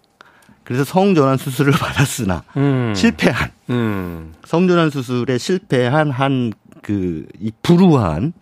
그래서 0.65 0.85
성전환 0.85 1.37
수술을 1.37 1.73
받았으나 1.79 2.45
음. 2.57 2.93
실패한 2.95 3.51
음. 3.71 4.33
성전환 4.45 4.91
수술에 4.91 5.39
실패한 5.39 6.11
한 6.11 6.53
그 6.83 7.27
이 7.39 7.53
불우한 7.63 8.33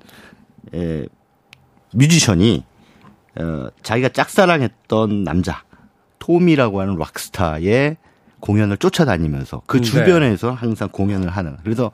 에, 0.73 1.07
뮤지션이 1.93 2.63
어, 3.39 3.69
자기가 3.83 4.11
짝사랑했던 4.11 5.25
남자 5.25 5.63
톰이라고 6.19 6.81
하는 6.81 6.97
락스타의 6.97 7.97
공연을 8.41 8.77
쫓아다니면서 8.77 9.63
그 9.67 9.79
네. 9.79 9.83
주변에서 9.83 10.53
항상 10.53 10.89
공연을 10.91 11.29
하는 11.29 11.57
그래서 11.63 11.91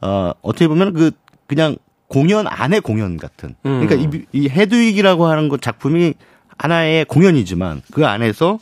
어 0.00 0.32
어떻게 0.40 0.68
보면 0.68 0.94
그 0.94 1.10
그냥 1.46 1.76
공연 2.08 2.46
안에 2.46 2.80
공연 2.80 3.16
같은. 3.16 3.54
그러니까 3.62 3.94
이, 3.94 4.04
음. 4.04 4.26
이 4.32 4.48
헤드윅이라고 4.48 5.26
하는 5.26 5.48
것 5.48 5.62
작품이 5.62 6.14
하나의 6.58 7.06
공연이지만 7.06 7.82
그 7.92 8.06
안에서 8.06 8.58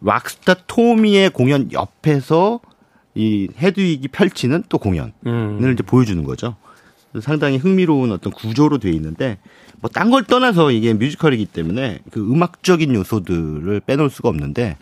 락스타 0.00 0.54
토미의 0.66 1.30
공연 1.30 1.70
옆에서 1.72 2.60
이 3.14 3.48
헤드윅이 3.56 4.08
펼치는 4.08 4.64
또 4.68 4.78
공연을 4.78 5.12
음. 5.26 5.72
이제 5.72 5.82
보여주는 5.82 6.22
거죠. 6.24 6.56
상당히 7.20 7.58
흥미로운 7.58 8.10
어떤 8.10 8.32
구조로 8.32 8.78
돼 8.78 8.90
있는데 8.90 9.38
뭐 9.82 9.90
딴 9.90 10.10
걸 10.10 10.24
떠나서 10.24 10.70
이게 10.70 10.94
뮤지컬이기 10.94 11.46
때문에 11.46 11.98
그 12.10 12.20
음악적인 12.20 12.94
요소들을 12.94 13.80
빼놓을 13.80 14.10
수가 14.10 14.28
없는데 14.28 14.76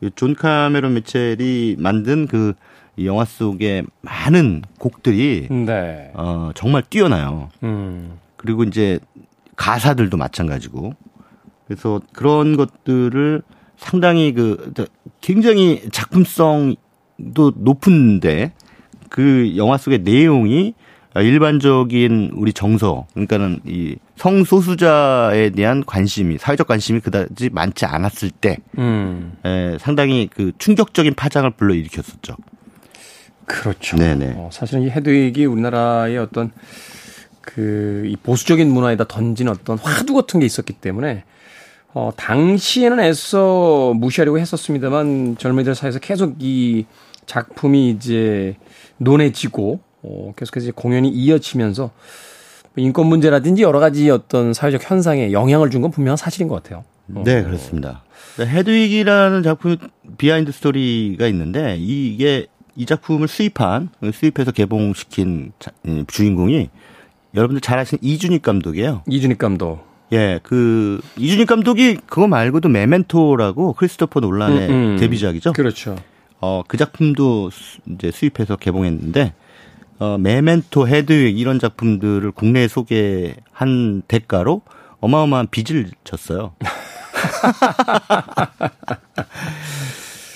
그존 0.00 0.34
카메론 0.34 0.94
미첼이 0.94 1.76
만든 1.78 2.26
그이 2.26 3.04
영화 3.06 3.24
속에 3.24 3.82
많은 4.00 4.62
곡들이 4.78 5.48
네. 5.50 6.10
어, 6.14 6.52
정말 6.54 6.82
뛰어나요. 6.88 7.50
음. 7.64 8.18
그리고 8.36 8.62
이제 8.62 9.00
가사들도 9.56 10.16
마찬가지고 10.16 10.94
그래서 11.66 12.00
그런 12.12 12.56
것들을 12.56 13.42
상당히 13.76 14.32
그 14.34 14.72
굉장히 15.20 15.82
작품성도 15.90 17.52
높은데 17.56 18.52
그 19.08 19.54
영화 19.56 19.78
속의 19.78 20.00
내용이 20.00 20.74
일반적인 21.20 22.32
우리 22.34 22.52
정서 22.52 23.06
그러니까는 23.12 23.60
이 23.64 23.96
성소수자에 24.16 25.50
대한 25.50 25.84
관심이 25.84 26.38
사회적 26.38 26.66
관심이 26.66 27.00
그다지 27.00 27.50
많지 27.50 27.86
않았을 27.86 28.30
때 28.30 28.58
음. 28.78 29.36
에, 29.44 29.76
상당히 29.78 30.28
그 30.32 30.52
충격적인 30.58 31.14
파장을 31.14 31.48
불러일으켰었죠. 31.50 32.36
그렇죠. 33.46 33.96
네네. 33.96 34.34
어, 34.36 34.48
사실은 34.52 34.82
이 34.82 34.90
헤드윅이 34.90 35.44
우리나라의 35.46 36.18
어떤 36.18 36.50
그 37.40 37.94
이 38.04 38.16
보수적인 38.16 38.70
문화에다 38.70 39.04
던진 39.04 39.48
어떤 39.48 39.78
화두 39.78 40.14
같은 40.14 40.40
게 40.40 40.46
있었기 40.46 40.74
때문에 40.74 41.24
어, 41.92 42.10
당시에는 42.16 43.00
애써 43.00 43.92
무시하려고 43.94 44.38
했었습니다만 44.38 45.36
젊은이들 45.38 45.74
사이에서 45.74 45.98
계속 46.00 46.36
이 46.40 46.86
작품이 47.26 47.90
이제 47.90 48.56
논해지고 48.98 49.80
어, 50.04 50.32
계속해서 50.36 50.72
공연이 50.72 51.08
이어지면서 51.08 51.90
인권 52.76 53.06
문제라든지 53.06 53.62
여러 53.62 53.78
가지 53.80 54.10
어떤 54.10 54.52
사회적 54.52 54.88
현상에 54.90 55.32
영향을 55.32 55.70
준 55.70 55.80
건 55.82 55.90
분명한 55.90 56.16
사실인 56.16 56.48
것 56.48 56.62
같아요. 56.62 56.84
어. 57.14 57.22
네, 57.24 57.42
그렇습니다. 57.42 58.02
헤드윅이라는 58.38 59.42
작품 59.42 59.76
비하인드 60.18 60.50
스토리가 60.52 61.26
있는데 61.28 61.76
이게 61.78 62.46
이 62.76 62.86
작품을 62.86 63.28
수입한 63.28 63.90
수입해서 64.12 64.50
개봉시킨 64.50 65.52
주인공이 66.08 66.68
여러분들 67.34 67.60
잘 67.60 67.78
아시는 67.78 68.00
이준익 68.02 68.42
감독이에요. 68.42 69.02
이준익 69.08 69.38
감독. 69.38 69.84
예, 70.12 70.40
그 70.42 71.00
이준익 71.16 71.46
감독이 71.46 71.96
그거 72.06 72.26
말고도 72.26 72.68
메멘토라고 72.68 73.74
크리스토퍼 73.74 74.20
놀란의 74.20 74.68
음, 74.68 74.72
음. 74.72 74.96
데뷔작이죠. 74.98 75.52
그렇죠. 75.52 75.96
어, 76.40 76.62
그 76.66 76.76
작품도 76.76 77.50
수, 77.50 77.78
이제 77.86 78.10
수입해서 78.10 78.56
개봉했는데 78.56 79.32
어, 79.98 80.18
메멘토, 80.18 80.88
헤드윅 80.88 81.36
이런 81.36 81.58
작품들을 81.58 82.30
국내에 82.32 82.68
소개한 82.68 84.02
대가로 84.08 84.62
어마어마한 85.00 85.48
빚을 85.50 85.90
졌어요. 86.04 86.54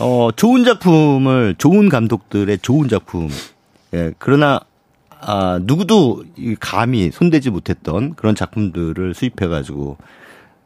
어, 0.01 0.31
좋은 0.37 0.65
작품을 0.65 1.57
좋은 1.59 1.89
감독들의 1.89 2.59
좋은 2.59 2.89
작품. 2.89 3.29
예, 3.95 4.13
그러나 4.19 4.61
아, 5.21 5.59
누구도 5.63 6.25
감히 6.61 7.11
손대지 7.11 7.51
못했던 7.51 8.15
그런 8.15 8.37
작품들을 8.37 9.15
수입해 9.15 9.49
가지고 9.49 9.97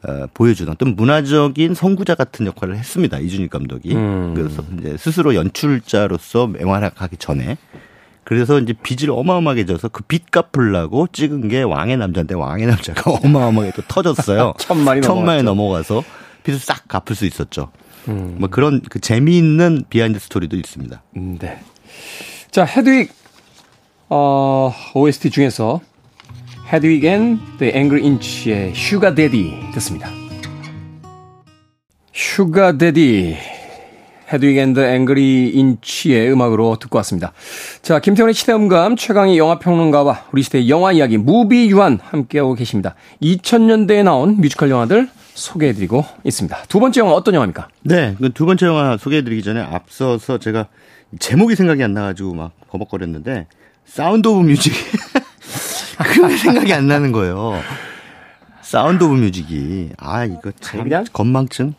어, 0.02 0.26
보여주는 0.34 0.70
어떤 0.70 0.96
문화적인 0.96 1.75
선구자 1.75 2.16
같은 2.16 2.44
역할을 2.46 2.76
했습니다. 2.76 3.18
이준익 3.18 3.50
감독이. 3.50 3.94
음. 3.94 4.34
그래서 4.34 4.62
이제 4.78 4.96
스스로 4.99 5.34
연출자로서 5.34 6.49
맹활약하기 6.49 7.16
전에 7.18 7.56
그래서 8.24 8.58
이제 8.60 8.72
빚을 8.72 9.10
어마어마하게 9.10 9.66
져서 9.66 9.88
그 9.88 10.02
빚 10.06 10.30
갚으려고 10.30 11.06
찍은 11.12 11.48
게 11.48 11.62
왕의 11.62 11.96
남자인데 11.96 12.34
왕의 12.34 12.66
남자가 12.66 13.10
어마어마하게 13.24 13.72
또 13.76 13.82
터졌어요. 13.88 14.54
천만이 14.58 15.00
천만이 15.02 15.42
넘어가서 15.42 16.02
빚을 16.44 16.58
싹 16.58 16.86
갚을 16.88 17.16
수 17.16 17.24
있었죠. 17.26 17.70
음. 18.08 18.36
뭐 18.38 18.48
그런 18.48 18.80
그 18.88 18.98
재미있는 19.00 19.84
비하인드 19.90 20.18
스토리도 20.18 20.56
있습니다. 20.56 21.02
음, 21.16 21.38
네. 21.38 21.58
자, 22.50 22.64
헤드윅 22.64 23.08
어, 24.08 24.72
OST 24.94 25.30
중에서 25.30 25.80
Hedwig 26.72 27.04
and 27.06 27.38
The 27.58 27.72
Angry 27.74 28.04
Inch의 28.04 28.74
Sugar 28.75 29.14
Daddy 29.14 29.54
듣습니다. 29.74 30.10
Sugar 32.12 32.76
Daddy 32.76 33.37
Hedwig 34.32 34.58
and 34.58 34.69
the 34.69 34.80
Angry 34.80 35.50
Inch의 35.54 36.32
음악으로 36.32 36.76
듣고 36.80 36.96
왔습니다. 36.98 37.32
자, 37.82 38.00
김태훈의 38.00 38.34
시대음감 38.34 38.96
최광희 38.96 39.37
영화평론가와 39.36 40.24
우리 40.32 40.42
시대의 40.42 40.68
영화 40.70 40.92
이야기 40.92 41.18
무비 41.18 41.70
유한 41.70 41.98
함께하고 42.02 42.54
계십니다. 42.54 42.94
2000년대에 43.22 44.02
나온 44.04 44.40
뮤지컬 44.40 44.70
영화들 44.70 45.08
소개해드리고 45.34 46.04
있습니다. 46.24 46.62
두 46.68 46.80
번째 46.80 47.00
영화 47.00 47.12
어떤 47.12 47.34
영화입니까? 47.34 47.68
네, 47.82 48.14
그 48.18 48.30
두 48.30 48.46
번째 48.46 48.66
영화 48.66 48.96
소개해드리기 48.96 49.42
전에 49.42 49.60
앞서서 49.60 50.38
제가 50.38 50.66
제목이 51.18 51.54
생각이 51.54 51.82
안 51.82 51.92
나가지고 51.92 52.34
막 52.34 52.52
버벅거렸는데 52.70 53.46
Sound 53.84 54.28
of 54.28 54.40
Music 54.46 54.72
그 56.04 56.36
생각이 56.38 56.72
안 56.72 56.86
나는 56.86 57.12
거예요. 57.12 57.60
Sound 58.62 59.04
of 59.04 59.14
Music이 59.14 59.90
아 59.98 60.24
이거 60.24 60.50
참 60.60 60.88
건망증. 61.12 61.74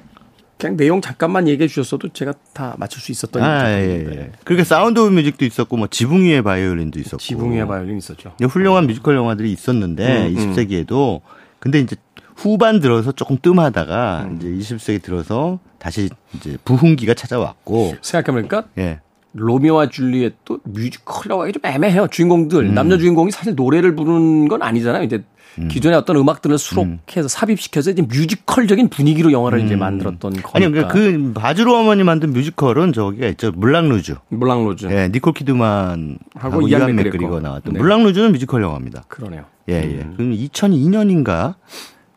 그냥 0.63 0.77
내용 0.77 1.01
잠깐만 1.01 1.49
얘기해 1.49 1.67
주셨어도 1.67 2.09
제가 2.09 2.33
다 2.53 2.75
맞출 2.77 3.01
수 3.01 3.11
있었던 3.11 3.43
아, 3.43 3.69
예, 3.69 4.05
예. 4.09 4.31
그러니까 4.45 4.63
Sound 4.63 4.97
of 4.97 5.09
Music도 5.09 5.43
있었고 5.43 5.75
뭐 5.75 5.87
지붕 5.87 6.23
위의 6.23 6.41
바이올린도 6.41 6.99
있었고 6.99 7.17
지붕 7.17 7.51
위의 7.51 7.67
바이올린 7.67 7.97
있었죠. 7.97 8.33
훌륭한 8.41 8.87
뮤지컬 8.87 9.17
영화들이 9.17 9.51
있었는데 9.51 10.27
음, 10.27 10.35
20세기에도 10.35 11.15
음. 11.15 11.27
근데 11.59 11.79
이제 11.79 11.97
후반 12.37 12.79
들어서 12.79 13.11
조금 13.11 13.37
뜸하다가 13.41 14.27
음. 14.29 14.37
이제 14.37 14.47
20세기 14.47 15.03
들어서 15.03 15.59
다시 15.79 16.09
이제 16.35 16.57
부흥기가 16.63 17.13
찾아왔고 17.13 17.95
생각해보니까 18.01 18.63
예. 18.77 19.01
로미오와 19.33 19.89
줄리엣도 19.89 20.59
뮤지컬이라고 20.63 21.41
하기 21.43 21.53
좀 21.53 21.61
애매해요. 21.65 22.07
주인공들 22.07 22.65
음. 22.65 22.73
남녀 22.73 22.97
주인공이 22.97 23.31
사실 23.31 23.55
노래를 23.55 23.95
부르는 23.95 24.47
건 24.47 24.61
아니잖아요. 24.61 25.03
이제 25.03 25.23
음. 25.59 25.67
기존의 25.67 25.97
어떤 25.97 26.15
음악들을 26.17 26.57
수록해서 26.57 27.23
음. 27.23 27.27
삽입시켜서 27.27 27.91
이제 27.91 28.01
뮤지컬적인 28.01 28.89
분위기로 28.89 29.31
영화를 29.31 29.59
음. 29.59 29.65
이제 29.65 29.75
만들었던 29.75 30.31
거니까. 30.33 30.49
아니 30.53 30.67
그러니까 30.67 30.93
그 30.93 31.31
바즈 31.33 31.75
루어만이 31.75 32.03
만든 32.03 32.33
뮤지컬은 32.33 32.93
저기가 32.93 33.27
있죠. 33.29 33.51
물랑루즈. 33.51 34.15
물랑루즈. 34.29 34.87
예, 34.91 35.09
니콜 35.11 35.33
키드만 35.33 36.17
하고 36.35 36.67
이완 36.67 36.95
맥그리거 36.95 37.39
나왔던 37.39 37.73
네. 37.73 37.79
물랑루즈는 37.79 38.31
뮤지컬 38.31 38.63
영화입니다. 38.63 39.03
그러네요. 39.07 39.45
예, 39.69 39.75
예. 39.75 40.01
음. 40.01 40.13
그럼 40.17 40.31
2002년인가 40.33 41.55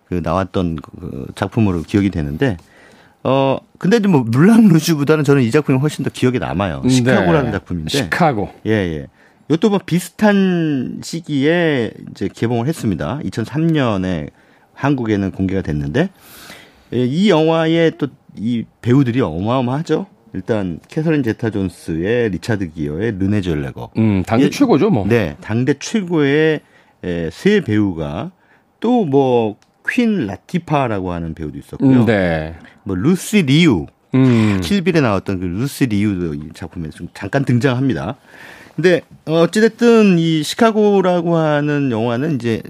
그 0.09 0.21
나왔던 0.23 0.77
그 0.77 1.27
작품으로 1.35 1.83
기억이 1.83 2.11
되는데 2.11 2.57
어 3.27 3.59
근데 3.79 3.99
뭐 4.01 4.21
물랑 4.27 4.69
루즈보다는 4.69 5.25
저는 5.25 5.43
이 5.43 5.51
작품이 5.51 5.79
훨씬 5.79 6.05
더 6.05 6.11
기억에 6.11 6.39
남아요. 6.39 6.83
네. 6.85 6.89
시카고라는 6.91 7.53
작품인데. 7.53 7.91
시카고. 7.91 8.51
예 8.67 8.71
예. 8.71 9.07
이것도 9.49 9.71
뭐 9.71 9.81
비슷한 9.85 11.01
시기에 11.03 11.93
이제 12.11 12.29
개봉을 12.33 12.67
했습니다. 12.67 13.21
2003년에 13.25 14.31
한국에는 14.75 15.31
공개가 15.33 15.63
됐는데 15.63 16.11
예, 16.93 17.05
이 17.05 17.31
영화의 17.31 17.93
또 17.99 18.09
이 18.39 18.65
배우들이 18.83 19.21
어마어마하죠. 19.21 20.07
일단 20.35 20.79
캐서린 20.89 21.23
제타 21.23 21.51
존스의 21.51 22.31
리차드 22.31 22.73
기어의 22.73 23.13
르네 23.19 23.41
젤위거. 23.41 23.91
음, 23.97 24.23
당대 24.27 24.47
예, 24.47 24.51
최고죠, 24.51 24.91
뭐. 24.91 25.07
네, 25.07 25.37
당대 25.41 25.75
최고의 25.79 26.61
에, 27.05 27.31
세 27.33 27.61
배우가 27.63 28.33
또 28.81 29.05
뭐 29.07 29.57
퀸 29.89 30.27
라티파라고 30.27 31.13
하는 31.13 31.35
배우도 31.35 31.59
있었고요. 31.59 32.01
음, 32.01 32.07
네. 32.07 32.55
뭐 32.85 32.97
루시 32.97 33.43
리우, 33.43 33.87
음. 34.15 34.61
킬빌에 34.63 35.01
나왔던 35.01 35.41
그 35.41 35.45
루시 35.45 35.87
리우도 35.87 36.35
이 36.35 36.49
작품에 36.55 36.91
좀 36.91 37.09
잠깐 37.15 37.45
등장합니다. 37.45 38.17
근데 38.75 39.01
어찌됐든 39.25 40.19
이 40.19 40.43
시카고라고 40.43 41.37
하는 41.37 41.91
영화는 41.91 42.35
이제 42.35 42.63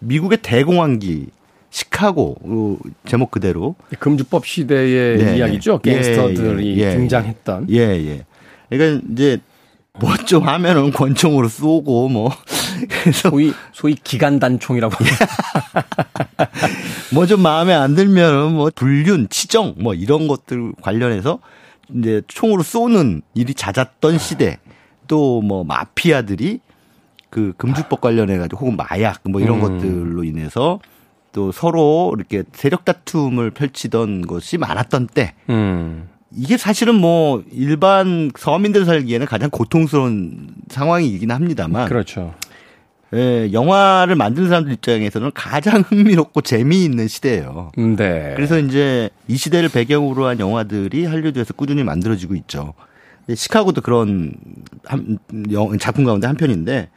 미국의 0.00 0.38
대공황기 0.42 1.26
시카고 1.70 2.78
제목 3.06 3.30
그대로 3.30 3.74
금주법 3.98 4.46
시대의 4.46 5.18
네. 5.18 5.36
이야기죠. 5.38 5.80
예, 5.86 5.92
갱스터들이 5.92 6.78
예, 6.78 6.90
예, 6.90 6.90
등장했던. 6.96 7.68
예, 7.70 7.78
예. 7.78 8.24
그러니까 8.68 9.06
이제 9.12 9.38
뭐 9.98 10.14
좀 10.26 10.42
하면은 10.46 10.90
권총으로 10.92 11.48
쏘고 11.48 12.08
뭐 12.10 12.30
그래서 12.88 13.30
소위 13.30 13.52
소위 13.72 13.94
기간 13.94 14.38
단총이라고 14.38 14.94
뭐 17.14 17.26
좀 17.26 17.40
마음에 17.40 17.72
안 17.72 17.94
들면은 17.94 18.52
뭐 18.52 18.70
불륜, 18.74 19.28
치정 19.30 19.74
뭐 19.78 19.94
이런 19.94 20.28
것들 20.28 20.72
관련해서 20.82 21.38
이제 21.94 22.20
총으로 22.28 22.62
쏘는 22.62 23.22
일이 23.34 23.54
잦았던 23.54 24.18
시대. 24.18 24.58
또 25.08 25.40
뭐 25.40 25.62
마피아들이 25.64 26.60
그 27.30 27.52
금주법 27.56 28.00
관련해 28.00 28.38
가지고 28.38 28.66
혹은 28.66 28.76
마약 28.76 29.20
뭐 29.24 29.40
이런 29.40 29.58
음. 29.58 29.60
것들로 29.60 30.24
인해서 30.24 30.80
또 31.32 31.52
서로 31.52 32.12
이렇게 32.16 32.42
세력 32.52 32.84
다툼을 32.84 33.50
펼치던 33.52 34.26
것이 34.26 34.58
많았던 34.58 35.08
때. 35.08 35.34
음. 35.48 36.08
이게 36.34 36.56
사실은 36.56 36.96
뭐 36.96 37.42
일반 37.52 38.30
서민들 38.36 38.84
살기에는 38.84 39.26
가장 39.26 39.48
고통스러운 39.50 40.48
상황이긴 40.68 41.30
합니다만. 41.30 41.88
그렇죠. 41.88 42.34
예, 43.14 43.52
영화를 43.52 44.16
만드는 44.16 44.48
사람들 44.48 44.72
입장에서는 44.74 45.30
가장 45.34 45.82
흥미롭고 45.82 46.40
재미있는 46.40 47.08
시대예요. 47.08 47.72
네. 47.76 48.32
그래서 48.34 48.58
이제 48.58 49.10
이 49.28 49.36
시대를 49.36 49.68
배경으로 49.68 50.26
한 50.26 50.40
영화들이 50.40 51.04
한류에서 51.04 51.54
꾸준히 51.54 51.84
만들어지고 51.84 52.34
있죠. 52.34 52.74
시카고도 53.32 53.80
그런 53.80 54.32
한, 54.84 55.18
작품 55.78 56.04
가운데 56.04 56.26
한 56.26 56.36
편인데 56.36 56.88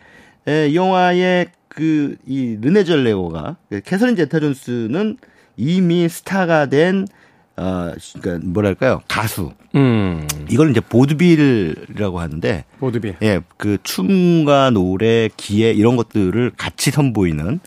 예, 0.47 0.67
이 0.67 0.75
영화의 0.75 1.47
그 1.67 2.17
이 2.25 2.57
르네 2.59 2.83
젤위거가 2.83 3.57
캐서린 3.85 4.15
제타 4.15 4.39
존스는 4.39 5.17
이미 5.55 6.09
스타가 6.09 6.65
된 6.65 7.07
어, 7.59 7.93
그러니까 8.21 8.47
뭐랄까요 8.47 9.01
가수. 9.07 9.51
음. 9.75 10.27
이걸 10.49 10.71
이제 10.71 10.79
보드빌이라고 10.79 12.19
하는데. 12.19 12.63
보드빌. 12.79 13.17
예, 13.21 13.41
그 13.57 13.77
춤과 13.83 14.71
노래, 14.71 15.29
기예 15.35 15.71
이런 15.71 15.95
것들을 15.95 16.51
같이 16.57 16.91
선보이는. 16.91 17.59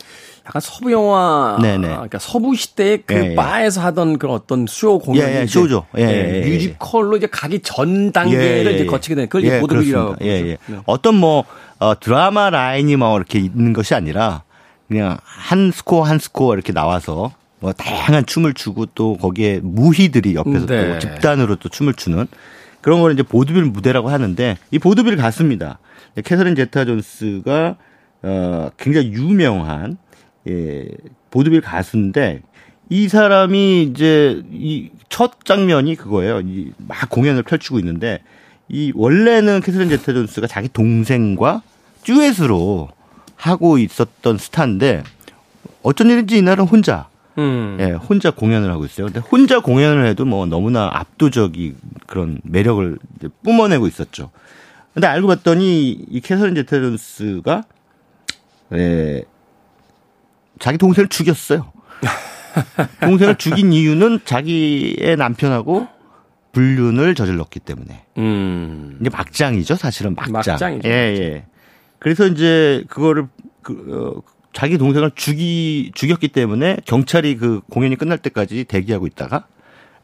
약간 0.45 0.61
서부 0.61 0.91
영화, 0.91 1.57
네네. 1.63 1.87
그러니까 1.87 2.19
서부 2.19 2.57
시대의 2.57 3.05
그 3.07 3.15
예, 3.15 3.31
예. 3.31 3.35
바에서 3.37 3.81
하던 3.83 4.19
그런 4.19 4.35
어떤 4.35 4.67
쇼 4.67 4.99
공연, 4.99 5.29
예, 5.29 5.43
예, 5.43 5.47
쇼죠. 5.47 5.87
예, 5.97 6.03
예, 6.03 6.43
예, 6.45 6.49
뮤지컬로 6.49 7.17
이제 7.17 7.29
가기 7.29 7.61
전 7.61 8.11
단계를 8.11 8.75
이제 8.75 8.85
거치게 8.85 9.15
되는 9.15 9.29
그걸 9.29 9.45
이제 9.45 9.61
보드빌이라고. 9.61 10.17
예, 10.23 10.27
예. 10.27 10.57
네. 10.67 10.79
어떤 10.87 11.15
뭐 11.15 11.45
어, 11.79 11.99
드라마 11.99 12.51
라인이 12.51 12.97
뭐 12.97 13.17
이렇게 13.17 13.39
있는 13.39 13.73
것이 13.73 13.95
아니라 13.95 14.43
그냥 14.89 15.19
한 15.23 15.71
스코어 15.71 16.03
한 16.03 16.19
스코어 16.19 16.55
이렇게 16.55 16.73
나와서 16.73 17.33
뭐 17.63 17.73
다양한 17.73 18.27
춤을 18.27 18.55
추고 18.55 18.87
또 18.87 19.17
거기에 19.17 19.61
무희들이 19.63 20.35
옆에서 20.35 20.67
네. 20.67 20.93
또 20.95 20.99
집단으로 20.99 21.57
또 21.57 21.69
춤을 21.69 21.95
추는 21.95 22.27
그런 22.81 23.01
걸 23.01 23.13
이제 23.13 23.23
보드빌 23.23 23.65
무대라고 23.67 24.11
하는데 24.11 24.59
이 24.73 24.79
보드빌 24.81 25.17
가수입니다. 25.17 25.79
캐서린 26.25 26.57
제타 26.57 26.85
존스가 26.85 27.77
어 28.25 28.71
굉장히 28.77 29.13
유명한 29.13 29.97
예 30.49 30.87
보드빌 31.31 31.61
가수인데 31.61 32.43
이 32.91 33.09
사람이 33.09 33.83
이제 33.85 34.43
이 34.53 34.91
첫 35.09 35.45
장면이 35.45 35.95
그거예요. 35.97 36.41
이 36.41 36.73
막 36.89 37.09
공연을 37.11 37.43
펼치고 37.45 37.79
있는데 37.79 38.21
이 38.69 38.93
원래는 38.95 39.61
캐서린 39.61 39.89
제타 39.91 40.15
존스가 40.15 40.47
자기 40.49 40.69
동생과 40.69 41.63
듀엣으로 42.05 42.89
하고 43.37 43.79
있었던 43.79 44.39
스타인데 44.39 45.05
어쩐 45.83 46.09
일인지 46.11 46.39
이날은 46.39 46.65
혼자 46.65 47.09
음. 47.39 47.79
예, 47.81 47.93
혼자 47.93 48.31
공연을 48.31 48.71
하고 48.71 48.85
있어요. 48.85 49.07
근데 49.07 49.21
혼자 49.21 49.61
공연을 49.61 50.07
해도 50.07 50.25
뭐 50.25 50.47
너무나 50.47 50.91
압도적인 50.93 51.77
그런 52.07 52.41
매력을 52.45 52.99
뿜어내고 53.43 53.87
있었죠. 53.87 54.31
근데 54.95 55.07
알고 55.07 55.29
봤더니 55.29 55.91
이 55.91 56.21
캐서린 56.21 56.55
제타 56.55 56.91
존스가 56.91 57.65
예, 58.75 59.25
자기 60.59 60.79
동생을 60.79 61.09
죽였어요. 61.09 61.73
동생을 63.01 63.37
죽인 63.37 63.73
이유는 63.73 64.21
자기의 64.25 65.17
남편하고 65.17 65.89
불륜을 66.53 67.15
저질렀기 67.15 67.61
때문에. 67.61 68.05
음. 68.19 68.99
이제 69.01 69.11
막장이죠, 69.11 69.77
사실은 69.77 70.15
막장. 70.15 70.55
막장이죠. 70.55 70.89
예, 70.89 70.93
예. 70.93 71.47
그래서 71.99 72.27
이제 72.27 72.85
그거를 72.89 73.29
그, 73.63 74.23
어, 74.27 74.33
자기 74.53 74.79
동생을 74.79 75.13
죽이 75.15 75.93
죽였기 75.95 76.29
때문에 76.29 76.77
경찰이 76.85 77.37
그 77.37 77.61
공연이 77.71 77.97
끝날 77.97 78.19
때까지 78.19 78.65
대기하고 78.65 79.07
있다가 79.07 79.47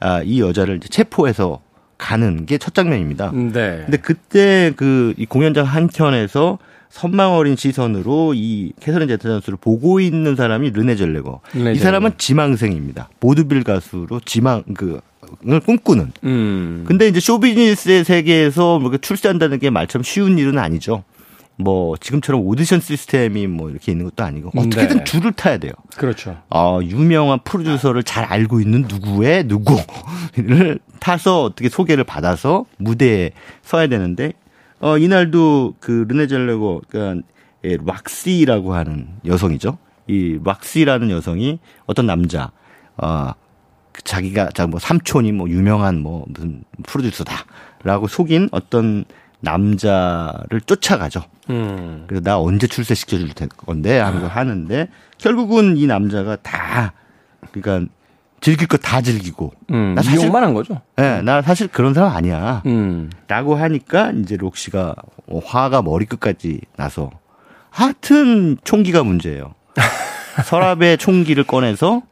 아, 0.01 0.23
이 0.25 0.41
여자를 0.41 0.77
이제 0.79 0.89
체포해서 0.89 1.61
가는 1.99 2.47
게 2.47 2.59
첫 2.59 2.75
장면입니다. 2.75 3.33
네. 3.33 3.83
근데 3.85 3.97
그때 3.99 4.73
그 4.77 5.15
이 5.19 5.27
공연장 5.27 5.65
한켠에서 5.67 6.59
선망 6.91 7.35
어린 7.35 7.57
시선으로 7.57 8.33
이 8.35 8.73
캐서린 8.81 9.09
제타 9.09 9.29
존스를 9.29 9.59
보고 9.61 10.01
있는 10.01 10.37
사람이 10.37 10.71
르네 10.71 10.97
젤레거. 10.97 11.41
르네 11.53 11.73
이 11.73 11.75
사람은 11.77 12.13
지망생입니다. 12.19 13.11
보드빌 13.21 13.65
가수로 13.65 14.21
지망 14.25 14.63
그 14.75 15.01
을 15.47 15.61
꿈꾸는. 15.61 16.13
음. 16.25 16.85
근데 16.89 17.07
이제 17.07 17.21
쇼비즈니스의 17.21 18.03
세계에서 18.05 18.79
뭐 18.79 18.97
출세한다는 18.97 19.59
게 19.59 19.69
말처럼 19.69 20.03
쉬운 20.03 20.39
일은 20.39 20.57
아니죠. 20.59 21.05
뭐 21.61 21.97
지금처럼 21.97 22.47
오디션 22.47 22.81
시스템이 22.81 23.49
뭐 23.49 23.69
이렇게 23.69 23.91
있는 23.91 24.05
것도 24.07 24.25
아니고 24.25 24.51
어떻게든 24.57 24.99
네. 24.99 25.05
줄을 25.05 25.33
타야 25.33 25.59
돼요. 25.59 25.73
그렇죠. 25.97 26.37
어, 26.51 26.79
유명한 26.83 27.41
프로듀서를 27.43 28.05
잘 28.05 28.25
알고 28.25 28.61
있는 28.61 28.83
누구의 28.89 29.45
누구를 29.45 30.79
타서 31.01 31.43
어떻게 31.43 31.69
소개를 31.69 32.05
받아서 32.05 32.65
무대에 32.79 33.33
서야 33.63 33.89
되는데 33.89 34.33
어, 34.81 34.97
이날도 34.99 35.75
그 35.81 36.07
르네 36.09 36.29
젤레고 36.29 36.83
그러니까 36.89 37.27
예, 37.65 37.77
락시라고 37.85 38.75
하는 38.75 39.09
여성이죠. 39.27 39.79
이 40.07 40.39
락시라는 40.45 41.11
여성이 41.11 41.59
어떤 41.87 42.07
남자 42.07 42.53
어, 42.97 43.33
그 43.91 44.03
자기가 44.03 44.51
자 44.51 44.69
뭐 44.69 44.79
삼촌이 44.79 45.33
뭐 45.33 45.49
유명한 45.49 46.01
뭐 46.01 46.25
무슨 46.29 46.63
프로듀서다라고 46.87 48.07
속인 48.07 48.51
어떤 48.53 49.05
남자를 49.41 50.61
쫓아가죠. 50.67 51.23
음. 51.51 52.05
그래서 52.07 52.23
나 52.25 52.39
언제 52.41 52.67
출세시켜 52.67 53.19
줄 53.19 53.31
건데 53.35 53.99
하는 53.99 54.21
걸 54.21 54.29
하는데 54.31 54.89
결국은 55.19 55.77
이 55.77 55.87
남자가 55.87 56.37
다 56.37 56.93
그러니까 57.53 57.91
즐길 58.41 58.69
거 58.69 58.77
다 58.79 59.01
즐기고 59.01 59.53
음. 59.71 59.95
나 59.95 60.03
사실 60.03 60.21
이용만 60.21 60.45
한 60.45 60.55
거죠. 60.55 60.81
예, 60.99 61.21
나 61.23 61.43
사실 61.43 61.69
그런 61.69 61.95
사람 61.95 62.15
아니야. 62.15 62.63
음. 62.67 63.11
라고 63.27 63.57
하니까 63.57 64.13
이제 64.13 64.37
록시가 64.37 64.95
어, 65.29 65.39
화가 65.45 65.83
머리끝까지 65.83 66.61
나서 66.77 67.11
하여튼 67.71 68.57
총기가 68.65 69.03
문제예요. 69.03 69.55
서랍에 70.45 70.97
총기를 70.97 71.45
꺼내서 71.45 72.03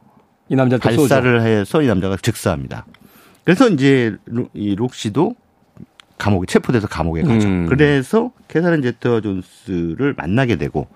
이 0.49 0.55
쏘죠. 0.77 0.97
발사를 1.09 1.41
해서 1.41 1.81
이 1.81 1.87
남자가 1.87 2.15
즉사합니다. 2.21 2.85
그래서 3.43 3.69
이제 3.69 4.15
로- 4.25 4.49
이 4.53 4.75
록시도 4.75 5.35
감옥에 6.17 6.45
체포돼서 6.47 6.87
감옥에 6.87 7.21
가죠. 7.21 7.47
음. 7.47 7.65
그래서 7.67 8.31
캐서린 8.47 8.81
제타 8.81 9.21
존스를 9.21 10.13
만나게 10.17 10.55
되고 10.55 10.87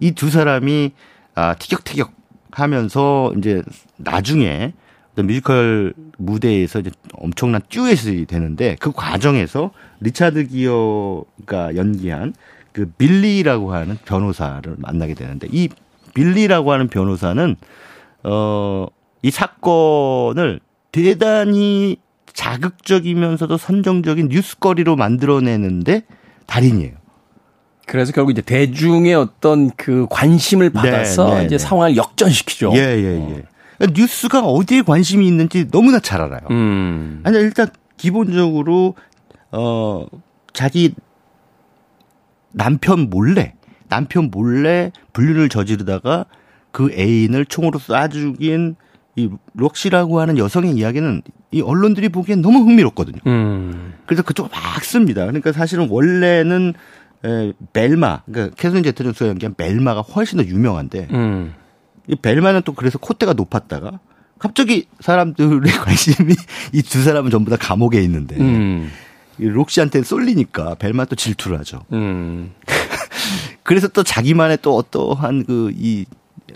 이 0.00 0.12
두 0.12 0.30
사람이 0.30 0.92
아 1.34 1.54
티격태격 1.54 2.12
하면서 2.52 3.32
이제 3.38 3.62
나중에 3.98 4.72
뮤지컬 5.16 5.92
무대에서 6.16 6.80
이제 6.80 6.90
엄청난 7.12 7.60
듀엣이 7.68 8.24
되는데 8.26 8.76
그 8.80 8.90
과정에서 8.92 9.70
리차드 10.00 10.46
기어가 10.46 11.76
연기한 11.76 12.32
그 12.72 12.86
빌리라고 12.96 13.74
하는 13.74 13.98
변호사를 14.04 14.74
만나게 14.78 15.14
되는데 15.14 15.46
이 15.50 15.68
빌리라고 16.14 16.72
하는 16.72 16.88
변호사는 16.88 17.56
어, 18.24 18.86
이 19.22 19.30
사건을 19.30 20.60
대단히 20.92 21.98
자극적이면서도 22.32 23.56
선정적인 23.56 24.28
뉴스거리로 24.28 24.96
만들어내는데 24.96 26.04
달인이에요. 26.46 26.92
그래서 27.86 28.12
결국 28.12 28.30
이제 28.30 28.40
대중의 28.40 29.14
어떤 29.14 29.70
그 29.70 30.06
관심을 30.10 30.70
받아서 30.70 31.38
네, 31.38 31.46
이제 31.46 31.56
네. 31.56 31.58
상황을 31.58 31.96
역전시키죠. 31.96 32.72
예, 32.74 32.78
예, 32.78 33.44
예. 33.82 33.86
뉴스가 33.92 34.42
어디에 34.42 34.82
관심이 34.82 35.26
있는지 35.26 35.68
너무나 35.70 35.98
잘 35.98 36.20
알아요. 36.20 36.40
음. 36.50 37.20
아니, 37.24 37.38
일단 37.38 37.68
기본적으로, 37.96 38.94
어, 39.50 40.06
자기 40.52 40.94
남편 42.52 43.10
몰래, 43.10 43.54
남편 43.88 44.30
몰래 44.30 44.92
불륜을 45.12 45.48
저지르다가 45.48 46.26
그 46.70 46.92
애인을 46.92 47.46
총으로 47.46 47.78
쏴 47.78 48.12
죽인 48.12 48.76
이 49.20 49.30
록시라고 49.54 50.20
하는 50.20 50.38
여성의 50.38 50.72
이야기는 50.74 51.22
이 51.52 51.60
언론들이 51.62 52.08
보기엔 52.08 52.42
너무 52.42 52.60
흥미롭거든요. 52.60 53.18
음. 53.26 53.94
그래서 54.06 54.22
그쪽을 54.22 54.50
막 54.52 54.84
씁니다. 54.84 55.22
그러니까 55.26 55.52
사실은 55.52 55.88
원래는 55.90 56.74
에, 57.24 57.52
벨마, 57.72 58.22
그러니까 58.24 58.54
캐서린 58.56 58.82
제트 58.82 59.02
존스가 59.02 59.28
연기한 59.28 59.54
벨마가 59.54 60.00
훨씬 60.00 60.38
더 60.38 60.44
유명한데 60.44 61.08
음. 61.12 61.54
이 62.06 62.16
벨마는 62.16 62.62
또 62.64 62.72
그래서 62.72 62.98
콧대가 62.98 63.34
높았다가 63.34 64.00
갑자기 64.38 64.86
사람들의 65.00 65.70
관심이 65.84 66.34
이 66.72 66.82
두 66.82 67.02
사람은 67.02 67.30
전부 67.30 67.50
다 67.50 67.56
감옥에 67.58 68.00
있는데 68.02 68.36
음. 68.40 68.90
이 69.38 69.44
록시한테 69.44 70.02
쏠리니까 70.02 70.76
벨마 70.76 71.04
또 71.04 71.14
질투를 71.14 71.58
하죠. 71.60 71.84
음. 71.92 72.52
그래서 73.62 73.88
또 73.88 74.02
자기만의 74.02 74.58
또 74.62 74.76
어떠한 74.76 75.44
그 75.44 75.70
이 75.76 76.06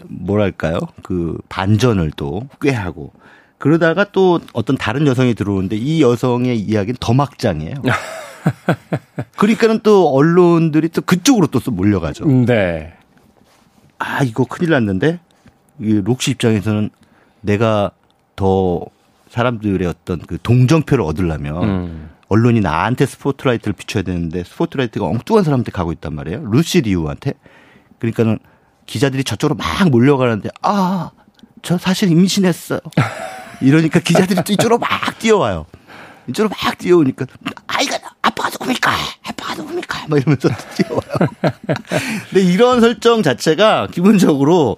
뭐랄까요 0.04 0.78
그 1.02 1.38
반전을 1.48 2.12
또 2.16 2.48
꾀하고 2.60 3.12
그러다가 3.58 4.04
또 4.12 4.40
어떤 4.52 4.76
다른 4.76 5.06
여성이 5.06 5.34
들어오는데 5.34 5.76
이 5.76 6.02
여성의 6.02 6.60
이야기는 6.60 6.96
더 7.00 7.14
막장이에요. 7.14 7.76
그러니까는 9.38 9.80
또 9.82 10.10
언론들이 10.10 10.90
또 10.90 11.00
그쪽으로 11.00 11.46
또 11.46 11.60
몰려가죠. 11.70 12.26
네. 12.26 12.92
아 13.98 14.22
이거 14.22 14.44
큰일 14.44 14.70
났는데 14.70 15.18
이 15.80 15.94
록시 15.94 16.32
입장에서는 16.32 16.90
내가 17.40 17.90
더 18.36 18.84
사람들의 19.30 19.86
어떤 19.88 20.18
그 20.20 20.38
동정표를 20.42 21.02
얻으려면 21.02 21.62
음. 21.64 22.10
언론이 22.28 22.60
나한테 22.60 23.06
스포트라이트를 23.06 23.72
비춰야 23.72 24.02
되는데 24.02 24.44
스포트라이트가 24.44 25.06
엉뚱한 25.06 25.44
사람한테 25.44 25.72
가고 25.72 25.92
있단 25.92 26.14
말이에요. 26.14 26.44
루시 26.50 26.82
리우한테. 26.82 27.34
그러니까는 27.98 28.38
기자들이 28.86 29.24
저쪽으로 29.24 29.56
막 29.56 29.88
몰려가는데 29.90 30.50
아, 30.62 31.10
저 31.62 31.78
사실 31.78 32.10
임신했어요. 32.10 32.80
이러니까 33.60 34.00
기자들이 34.00 34.42
또 34.44 34.52
이쪽으로 34.52 34.78
막 34.78 34.88
뛰어와요. 35.18 35.66
이쪽으로 36.28 36.48
막 36.50 36.78
뛰어오니까 36.78 37.26
아이가 37.66 37.98
아빠가 38.22 38.48
누굽니까? 38.50 38.90
아빠가 39.26 39.54
누굽니까? 39.56 40.06
막 40.08 40.18
이러면서 40.18 40.48
뛰어와요. 40.76 41.30
근데 42.30 42.44
이런 42.44 42.80
설정 42.80 43.22
자체가 43.22 43.88
기본적으로 43.92 44.76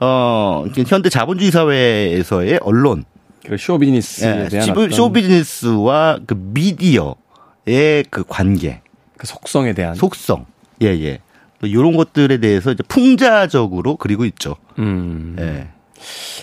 어 0.00 0.64
현대 0.86 1.08
자본주의 1.08 1.50
사회에서의 1.50 2.58
언론 2.62 3.04
그 3.46 3.56
쇼비즈니스에 3.56 4.44
예, 4.44 4.48
대한 4.48 4.66
쇼- 4.66 4.90
쇼비즈니스와 4.90 6.18
그 6.26 6.34
미디어의 6.36 8.04
그 8.10 8.24
관계, 8.26 8.82
그 9.16 9.26
속성에 9.26 9.74
대한 9.74 9.94
속성, 9.94 10.46
예, 10.82 10.86
예. 10.88 11.18
또 11.62 11.68
이런 11.68 11.96
것들에 11.96 12.38
대해서 12.38 12.72
이제 12.72 12.82
풍자적으로 12.88 13.96
그리고 13.96 14.24
있죠. 14.24 14.56
음. 14.80 15.36
예. 15.38 15.68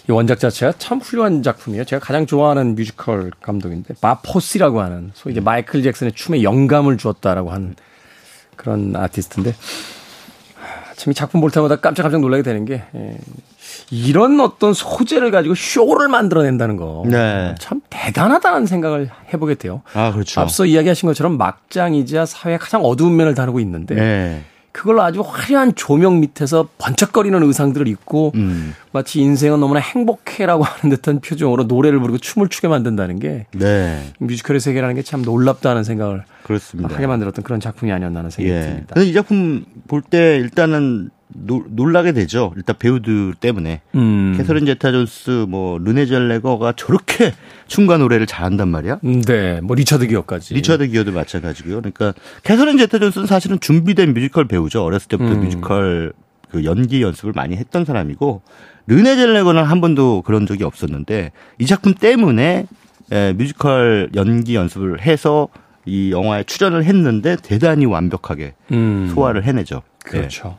이 0.07 0.11
원작 0.13 0.39
자체가 0.39 0.73
참 0.77 0.99
훌륭한 0.99 1.43
작품이에요. 1.43 1.83
제가 1.83 2.03
가장 2.03 2.25
좋아하는 2.25 2.75
뮤지컬 2.75 3.29
감독인데 3.41 3.95
밥 3.99 4.21
포시라고 4.21 4.79
하는 4.79 5.11
소위 5.13 5.33
이제 5.33 5.41
마이클 5.41 5.83
잭슨의 5.83 6.13
춤에 6.13 6.41
영감을 6.41 6.97
주었다라고 6.97 7.51
하는 7.51 7.75
그런 8.55 8.95
아티스트인데 8.95 9.53
하, 10.55 10.93
참이 10.95 11.13
작품 11.13 11.41
볼 11.41 11.51
때마다 11.51 11.75
깜짝깜짝 11.75 12.21
놀라게 12.21 12.41
되는 12.41 12.63
게 12.63 12.83
예, 12.95 13.17
이런 13.91 14.39
어떤 14.39 14.73
소재를 14.73 15.31
가지고 15.31 15.53
쇼를 15.53 16.07
만들어낸다는 16.07 16.77
거. 16.77 17.03
네. 17.05 17.55
참 17.59 17.81
대단하다는 17.89 18.67
생각을 18.67 19.09
해보게 19.33 19.55
돼요. 19.55 19.81
아, 19.93 20.13
그렇죠. 20.13 20.39
앞서 20.39 20.65
이야기하신 20.65 21.07
것처럼 21.07 21.37
막장이자 21.37 22.25
사회의 22.25 22.57
가장 22.57 22.85
어두운 22.85 23.17
면을 23.17 23.35
다루고 23.35 23.59
있는데 23.59 23.97
예. 23.97 24.43
그걸 24.71 24.99
아주 24.99 25.21
화려한 25.25 25.75
조명 25.75 26.19
밑에서 26.19 26.69
번쩍거리는 26.77 27.41
의상들을 27.43 27.87
입고 27.87 28.31
음. 28.35 28.73
마치 28.91 29.19
인생은 29.21 29.59
너무나 29.59 29.79
행복해라고 29.79 30.63
하는 30.63 30.95
듯한 30.95 31.19
표정으로 31.21 31.63
노래를 31.63 31.99
부르고 31.99 32.17
춤을 32.19 32.49
추게 32.49 32.67
만든다는 32.67 33.19
게 33.19 33.45
네. 33.53 34.03
뮤지컬의 34.19 34.59
세계라는 34.59 34.95
게 34.95 35.01
참 35.01 35.21
놀랍다는 35.23 35.83
생각을 35.83 36.23
그렇습니다. 36.43 36.93
하게 36.95 37.07
만들었던 37.07 37.43
그런 37.43 37.59
작품이 37.59 37.91
아니었나 37.91 38.19
하는 38.19 38.29
생각이 38.29 38.55
예. 38.55 38.61
듭니다. 38.61 38.93
근데 38.93 39.07
이 39.09 39.13
작품 39.13 39.65
볼 39.87 40.01
때 40.01 40.37
일단은 40.37 41.09
노, 41.45 41.63
놀라게 41.69 42.11
되죠. 42.13 42.53
일단 42.55 42.75
배우들 42.77 43.33
때문에. 43.39 43.81
음. 43.95 44.33
캐서린 44.37 44.65
제타 44.65 44.91
존스, 44.91 45.45
뭐, 45.47 45.77
르네 45.77 46.05
젤위거가 46.05 46.73
저렇게 46.75 47.33
춤과 47.67 47.97
노래를 47.97 48.25
잘한단 48.27 48.67
말이야. 48.69 48.99
음, 49.03 49.21
네, 49.21 49.61
뭐 49.61 49.75
리처드 49.75 50.07
기어까지. 50.07 50.53
리처드 50.53 50.87
기어도 50.87 51.11
마찬가지고요. 51.11 51.77
그러니까 51.81 52.13
캐서린 52.43 52.77
제타 52.77 52.99
존스는 52.99 53.27
사실은 53.27 53.59
준비된 53.59 54.13
뮤지컬 54.13 54.45
배우죠. 54.45 54.83
어렸을 54.83 55.07
때부터 55.07 55.31
음. 55.33 55.41
뮤지컬 55.41 56.13
그 56.51 56.63
연기 56.65 57.01
연습을 57.01 57.33
많이 57.35 57.55
했던 57.55 57.85
사람이고 57.85 58.41
르네 58.87 59.15
젤위거는 59.17 59.63
한 59.63 59.81
번도 59.81 60.23
그런 60.23 60.47
적이 60.47 60.63
없었는데 60.63 61.31
이 61.59 61.65
작품 61.67 61.93
때문에 61.93 62.65
에, 63.11 63.33
뮤지컬 63.33 64.09
연기 64.15 64.55
연습을 64.55 65.01
해서 65.01 65.47
이 65.85 66.11
영화에 66.11 66.43
출연을 66.43 66.83
했는데 66.83 67.35
대단히 67.41 67.85
완벽하게 67.85 68.53
음. 68.71 69.11
소화를 69.13 69.43
해내죠. 69.43 69.81
예. 70.07 70.09
그렇죠. 70.09 70.57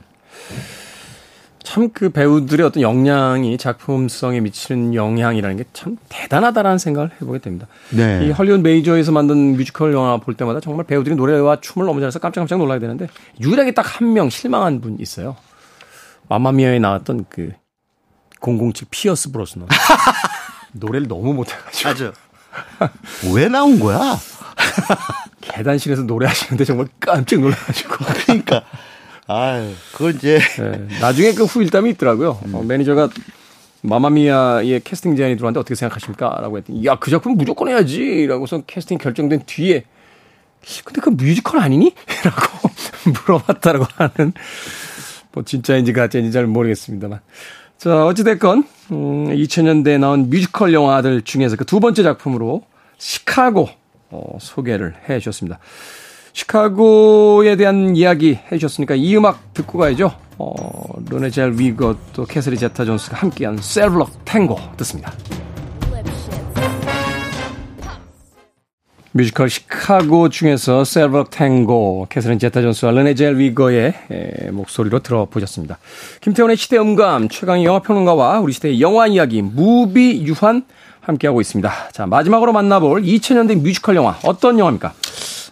참 1.62 1.90
그 1.92 2.10
배우들의 2.10 2.66
어떤 2.66 2.82
역량이 2.82 3.56
작품성에 3.58 4.40
미치는 4.40 4.94
영향이라는 4.94 5.56
게 5.56 5.64
참 5.72 5.96
대단하다라는 6.08 6.78
생각을 6.78 7.10
해보게 7.20 7.38
됩니다. 7.38 7.66
네. 7.90 8.26
이 8.26 8.30
헐리우드 8.30 8.60
메이저에서 8.62 9.12
만든 9.12 9.56
뮤지컬 9.56 9.92
영화 9.92 10.16
볼 10.16 10.34
때마다 10.34 10.58
정말 10.60 10.84
배우들이 10.86 11.14
노래와 11.14 11.60
춤을 11.60 11.86
너무 11.86 12.00
잘해서 12.00 12.18
깜짝깜짝 12.18 12.58
놀라게 12.58 12.78
되는데 12.80 13.06
유일하게 13.40 13.72
딱 13.72 14.00
한 14.00 14.12
명 14.12 14.30
실망한 14.30 14.80
분 14.80 14.96
있어요. 14.98 15.36
마마미아에 16.28 16.78
나왔던 16.80 17.26
그 17.28 17.52
007 18.40 18.88
피어스 18.90 19.30
브로스넌. 19.30 19.66
노래를 20.72 21.06
너무 21.08 21.34
못해가지고. 21.34 21.88
맞아. 21.88 22.12
왜 23.34 23.48
나온 23.48 23.78
거야? 23.78 24.16
계단실에서 25.40 26.02
노래하시는데 26.02 26.64
정말 26.64 26.88
깜짝 26.98 27.40
놀라가지고. 27.40 27.96
그러니까. 28.24 28.62
아, 29.32 29.72
그건 29.92 30.16
이제 30.16 30.40
네, 30.58 30.88
나중에 31.00 31.32
그 31.34 31.44
후일담이 31.44 31.90
있더라고요. 31.90 32.40
음. 32.46 32.54
어, 32.56 32.62
매니저가 32.64 33.10
마마미아의 33.82 34.80
캐스팅 34.80 35.14
제안이 35.14 35.36
들어왔는데 35.36 35.60
어떻게 35.60 35.76
생각하십니까? 35.76 36.38
라고 36.40 36.58
했더니 36.58 36.84
야, 36.84 36.96
그 36.96 37.12
작품 37.12 37.36
무조건 37.36 37.68
해야지. 37.68 38.26
라고서 38.26 38.62
캐스팅 38.66 38.98
결정된 38.98 39.42
뒤에 39.46 39.84
근데 40.84 41.00
그 41.00 41.10
뮤지컬 41.10 41.60
아니니? 41.60 41.94
라고 42.24 42.68
물어봤다라고 43.26 43.86
하는 43.94 44.32
뭐 45.32 45.44
진짜인지 45.44 45.92
가짜인지 45.92 46.32
잘 46.32 46.46
모르겠습니다만. 46.46 47.20
자, 47.78 48.04
어찌됐건, 48.04 48.64
음, 48.90 49.26
2000년대에 49.28 49.98
나온 49.98 50.28
뮤지컬 50.28 50.74
영화들 50.74 51.22
중에서 51.22 51.56
그 51.56 51.64
두 51.64 51.78
번째 51.80 52.02
작품으로 52.02 52.64
시카고, 52.98 53.70
어, 54.10 54.36
소개를 54.40 54.94
해 55.08 55.18
주셨습니다. 55.20 55.60
시카고에 56.32 57.56
대한 57.56 57.96
이야기 57.96 58.38
해주셨으니까 58.50 58.94
이 58.94 59.16
음악 59.16 59.54
듣고 59.54 59.78
가야죠. 59.78 60.12
어, 60.38 60.54
르네 61.08 61.54
젤위거 61.58 61.96
또 62.12 62.24
캐서린 62.24 62.56
제타 62.56 62.84
존스가 62.84 63.18
함께한 63.18 63.58
셀블럭 63.60 64.24
탱고 64.24 64.58
듣습니다. 64.78 65.12
뮤지컬 69.12 69.50
시카고 69.50 70.28
중에서 70.28 70.84
셀블럭 70.84 71.30
탱고 71.30 72.06
캐서린 72.08 72.38
제타 72.38 72.62
존스와 72.62 72.92
르네 72.92 73.38
젤위거의 73.38 73.92
에, 74.10 74.50
목소리로 74.50 75.00
들어보셨습니다. 75.00 75.78
김태훈의 76.20 76.56
시대음감 76.56 77.28
최광희 77.28 77.64
영화평론가와 77.64 78.38
우리 78.38 78.52
시대의 78.52 78.80
영화 78.80 79.08
이야기 79.08 79.42
무비 79.42 80.22
유한 80.26 80.62
함께하고 81.00 81.40
있습니다. 81.40 81.90
자 81.92 82.06
마지막으로 82.06 82.52
만나볼 82.52 83.02
2000년대 83.02 83.60
뮤지컬 83.60 83.96
영화 83.96 84.16
어떤 84.24 84.58
영화입니까? 84.58 84.94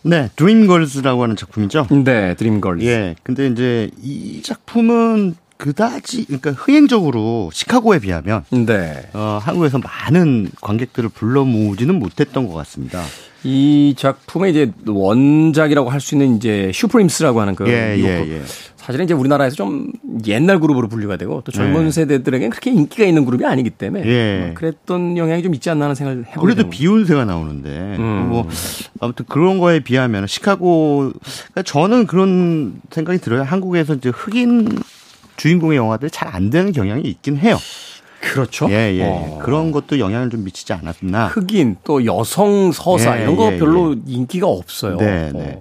네, 0.03 0.31
드림걸즈라고 0.37 1.23
하는 1.23 1.37
작품이죠. 1.37 1.87
네, 2.05 2.35
드림걸즈. 2.35 2.85
예. 2.85 3.17
근데 3.23 3.47
이제 3.49 3.91
이 4.03 4.43
작품은 4.43 5.37
그다지 5.57 6.27
그러니까 6.27 6.53
흥행적으로 6.53 7.51
시카고에 7.53 7.99
비하면 7.99 8.45
네. 8.51 9.09
어, 9.13 9.41
한국에서 9.43 9.79
많은 9.79 10.51
관객들을 10.61 11.09
불러 11.09 11.45
모으지는 11.45 11.99
못했던 11.99 12.47
것 12.47 12.55
같습니다. 12.55 13.03
이 13.45 13.95
작품의 13.97 14.51
이제 14.53 14.73
원작이라고 14.87 15.91
할 15.91 16.01
수 16.01 16.15
있는 16.15 16.37
이제 16.37 16.71
슈프림스라고 16.75 17.41
하는 17.41 17.55
그 17.57 17.69
예, 17.69 17.97
예, 17.99 18.05
예. 18.05 18.43
사실은 18.89 19.05
이제 19.05 19.13
우리나라에서 19.13 19.55
좀 19.55 19.93
옛날 20.27 20.59
그룹으로 20.61 20.89
분류가 20.89 21.19
되고 21.19 21.43
또 21.45 21.53
젊은 21.53 21.85
네. 21.85 21.91
세대들에게는 21.91 22.49
그렇게 22.49 22.71
인기가 22.71 23.05
있는 23.05 23.27
그룹이 23.27 23.45
아니기 23.45 23.69
때문에 23.69 24.07
예. 24.07 24.45
뭐 24.47 24.55
그랬던 24.55 25.19
영향이 25.19 25.43
좀 25.43 25.55
있지 25.55 25.69
않나 25.69 25.85
하는 25.85 25.95
생각을 25.95 26.25
해보게 26.25 26.41
그래도 26.41 26.71
비욘세가 26.71 27.27
나오는데 27.27 27.97
음. 27.99 28.29
뭐 28.31 28.49
아무튼 28.99 29.27
그런 29.29 29.59
거에 29.59 29.81
비하면 29.81 30.27
시카고 30.27 31.13
그러니까 31.13 31.63
저는 31.67 32.07
그런 32.07 32.81
생각이 32.91 33.19
들어요. 33.19 33.43
한국에서 33.43 33.93
이제 33.93 34.09
흑인 34.09 34.79
주인공의 35.37 35.77
영화들이 35.77 36.11
잘 36.11 36.35
안 36.35 36.49
되는 36.49 36.73
경향이 36.73 37.03
있긴 37.03 37.37
해요. 37.37 37.59
그렇죠. 38.23 38.71
예, 38.71 38.95
예. 38.95 39.03
어. 39.05 39.39
그런 39.43 39.71
것도 39.71 39.99
영향을 39.99 40.31
좀 40.31 40.45
미치지 40.45 40.73
않았나. 40.73 41.27
흑인 41.27 41.77
또 41.85 42.07
여성 42.07 42.73
서사 42.73 43.19
예, 43.19 43.23
이런 43.25 43.37
거 43.37 43.53
예, 43.53 43.59
별로 43.59 43.95
예. 43.95 43.99
인기가 44.07 44.47
없어요. 44.47 44.97
네, 44.97 45.31
네. 45.35 45.61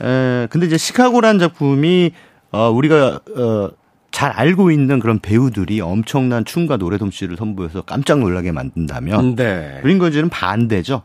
어. 0.00 0.04
에, 0.04 0.46
근데 0.50 0.66
이제 0.66 0.76
시카고라는 0.76 1.38
작품이 1.38 2.10
어, 2.50 2.70
우리가 2.70 3.20
어, 3.36 3.70
잘 4.10 4.30
알고 4.30 4.70
있는 4.70 5.00
그런 5.00 5.18
배우들이 5.18 5.80
엄청난 5.80 6.44
춤과 6.44 6.76
노래 6.78 6.98
솜씨를 6.98 7.36
선보여서 7.36 7.82
깜짝 7.82 8.20
놀라게 8.20 8.52
만든다면 8.52 9.36
네. 9.36 9.78
그린거즈는 9.82 10.28
반대죠. 10.28 11.02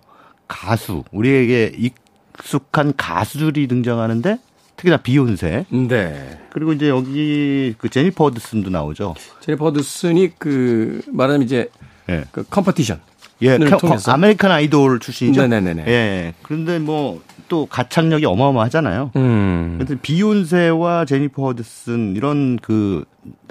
가수 0.47 1.03
우리에게 1.11 1.73
익숙한 1.77 2.93
가수들이 2.95 3.67
등장하는데 3.67 4.39
특히나 4.77 4.97
비욘세. 4.97 5.65
네. 5.69 6.39
그리고 6.49 6.73
이제 6.73 6.89
여기 6.89 7.75
그 7.77 7.89
제니퍼 7.89 8.25
어드슨도 8.25 8.69
나오죠. 8.69 9.15
제니퍼 9.41 9.65
어드슨이 9.65 10.31
그 10.37 11.01
말하자면 11.11 11.45
이제 11.45 11.69
네. 12.07 12.23
그 12.31 12.43
competition. 12.49 12.99
예, 13.41 13.57
통해서. 13.57 14.11
아메리칸 14.11 14.51
아이돌 14.51 14.99
출신이죠. 14.99 15.47
네네네. 15.47 15.85
예. 15.87 16.33
그런데 16.43 16.79
뭐 16.79 17.21
또 17.47 17.65
가창력이 17.65 18.25
어마어마하잖아요. 18.25 19.11
음. 19.15 19.75
그래서 19.77 19.99
비욘세와 20.01 21.05
제니퍼 21.05 21.43
허드슨 21.43 22.15
이런 22.15 22.57
그 22.61 23.05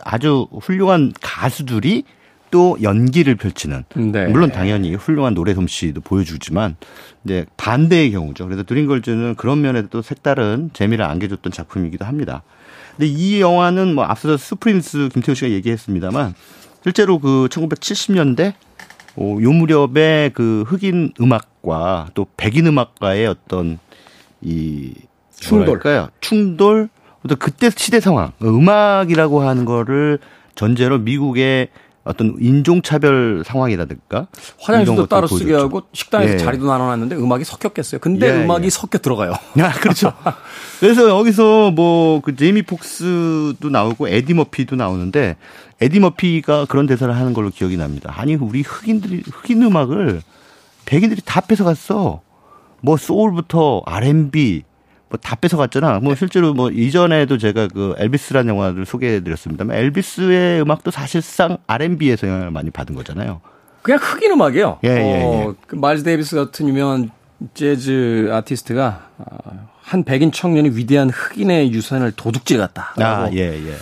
아주 0.05 0.47
훌륭한 0.61 1.13
가수들이 1.21 2.05
또 2.51 2.77
연기를 2.83 3.35
펼치는 3.35 3.85
네. 3.95 4.27
물론 4.27 4.53
당연히 4.53 4.95
훌륭한 4.95 5.35
노래 5.35 5.55
솜씨도 5.55 6.03
보여주지만 6.03 6.77
이제 7.25 7.47
반대의 7.57 8.13
경우죠. 8.13 8.45
그래서 8.45 8.63
드림걸즈는 8.63 9.37
그런 9.37 9.63
면에도 9.63 9.89
또 9.89 10.03
색다른 10.03 10.71
재미를 10.75 11.07
안겨줬던 11.07 11.51
작품이기도 11.51 12.05
합니다. 12.05 12.43
근데 12.97 13.07
이 13.07 13.41
영화는 13.41 13.95
뭐 13.95 14.05
앞서서 14.05 14.37
슈프림스 14.37 15.09
김태훈 15.15 15.35
씨가 15.35 15.51
얘기했습니다만 15.51 16.35
실제로 16.83 17.19
그 17.19 17.49
1970년대 17.51 18.53
어, 19.17 19.39
요 19.41 19.53
무렵에 19.53 20.31
그 20.35 20.65
흑인 20.67 21.13
음악과 21.21 22.09
또 22.15 22.27
백인 22.37 22.67
음악과의 22.67 23.27
어떤 23.27 23.79
이 24.41 24.95
충돌까요? 25.39 26.09
충돌 26.21 26.89
어떤 27.25 27.39
그때 27.39 27.71
시대 27.71 28.01
상황 28.01 28.33
음악이라고 28.43 29.43
하는 29.43 29.65
거를 29.65 30.19
전제로 30.55 30.99
미국의 30.99 31.69
어떤 32.05 32.37
인종차별 32.41 33.45
상황이라든가 33.47 34.27
화장실도 34.59 35.07
따로 35.07 35.29
보여줬죠. 35.29 35.39
쓰게 35.39 35.55
하고 35.55 35.83
식당에서 35.93 36.35
예. 36.35 36.39
자리도 36.39 36.67
나눠놨는데 36.67 37.17
음악이 37.17 37.45
섞였겠어요. 37.45 38.01
근데 38.01 38.27
예, 38.27 38.45
음악이 38.45 38.67
예. 38.67 38.71
섞여 38.71 38.99
들어가요. 38.99 39.33
아, 39.61 39.73
그렇죠. 39.73 40.13
그래서 40.81 41.09
여기서 41.09 41.71
뭐그 41.71 42.35
제이미 42.37 42.63
폭스도 42.63 43.69
나오고 43.71 44.09
에디 44.09 44.35
머피도 44.35 44.75
나오는데 44.77 45.37
에디 45.81 46.01
머피가 46.01 46.67
그런 46.67 46.87
대사를 46.87 47.15
하는 47.15 47.33
걸로 47.33 47.51
기억이 47.51 47.77
납니다. 47.77 48.13
아니 48.17 48.35
우리 48.35 48.63
흑인들이 48.63 49.23
흑인 49.31 49.63
음악을 49.63 50.23
백인들이 50.87 51.23
다 51.25 51.41
뺏어갔어. 51.41 52.21
뭐 52.81 52.97
소울부터 52.97 53.83
R&B 53.87 54.65
뭐 55.13 55.19
다 55.21 55.37
뺏어갔잖아. 55.37 56.01
뭐 56.01 56.15
실제로 56.15 56.55
뭐 56.55 56.71
이전에도 56.71 57.37
제가 57.37 57.69
그 57.69 57.95
엘비스라는 57.99 58.55
영화를 58.55 58.87
소개해드렸습니다만 58.87 59.77
엘비스의 59.77 60.63
음악도 60.63 60.91
사실상 60.91 61.59
R&B에서 61.67 62.27
영향을 62.27 62.51
많이 62.51 62.71
받은 62.71 62.95
거잖아요. 62.95 63.41
그냥 63.83 63.99
흑인 64.01 64.31
음악이에요. 64.33 64.79
예, 64.85 64.89
예, 64.89 64.95
예. 64.97 65.23
어, 65.25 65.55
그 65.67 65.75
마일스 65.77 66.05
데이비스 66.05 66.37
같은 66.37 66.69
유명한 66.69 67.11
재즈 67.55 68.31
아티스트가 68.33 69.09
어, 69.19 69.69
한 69.83 70.05
백인 70.05 70.33
청년이 70.33 70.71
위대한 70.71 71.11
흑인의 71.11 71.73
유산을 71.73 72.13
도둑질해 72.13 72.59
갔다. 72.59 72.95
아, 72.97 73.29
예, 73.33 73.39
예. 73.39 73.75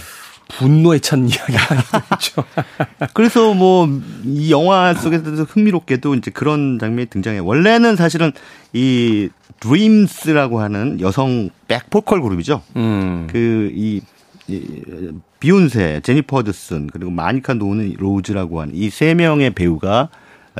분노에 0.49 0.99
찬 0.99 1.29
이야기가 1.29 1.59
되죠. 2.19 2.43
그래서 3.15 3.55
뭐 3.55 3.87
이 4.25 4.51
영화 4.51 4.95
속에서도 4.95 5.45
흥미롭게도 5.45 6.15
이제 6.17 6.31
그런 6.33 6.79
장면이 6.81 7.07
등장해. 7.07 7.39
원래는 7.39 7.95
사실은 7.97 8.33
이 8.73 9.29
드림스라고 9.61 10.61
하는 10.61 11.01
여성 11.01 11.51
백보컬 11.69 12.23
그룹이죠. 12.23 12.63
음. 12.77 13.27
그이 13.31 14.01
이, 14.49 15.13
비욘세, 15.39 16.01
제니퍼 16.03 16.39
허드슨 16.39 16.89
그리고 16.89 17.11
아니카 17.11 17.55
노니 17.55 17.95
로즈라고 17.99 18.61
하는 18.61 18.75
이 18.75 18.91
세 18.91 19.15
명의 19.15 19.51
배우가 19.51 20.09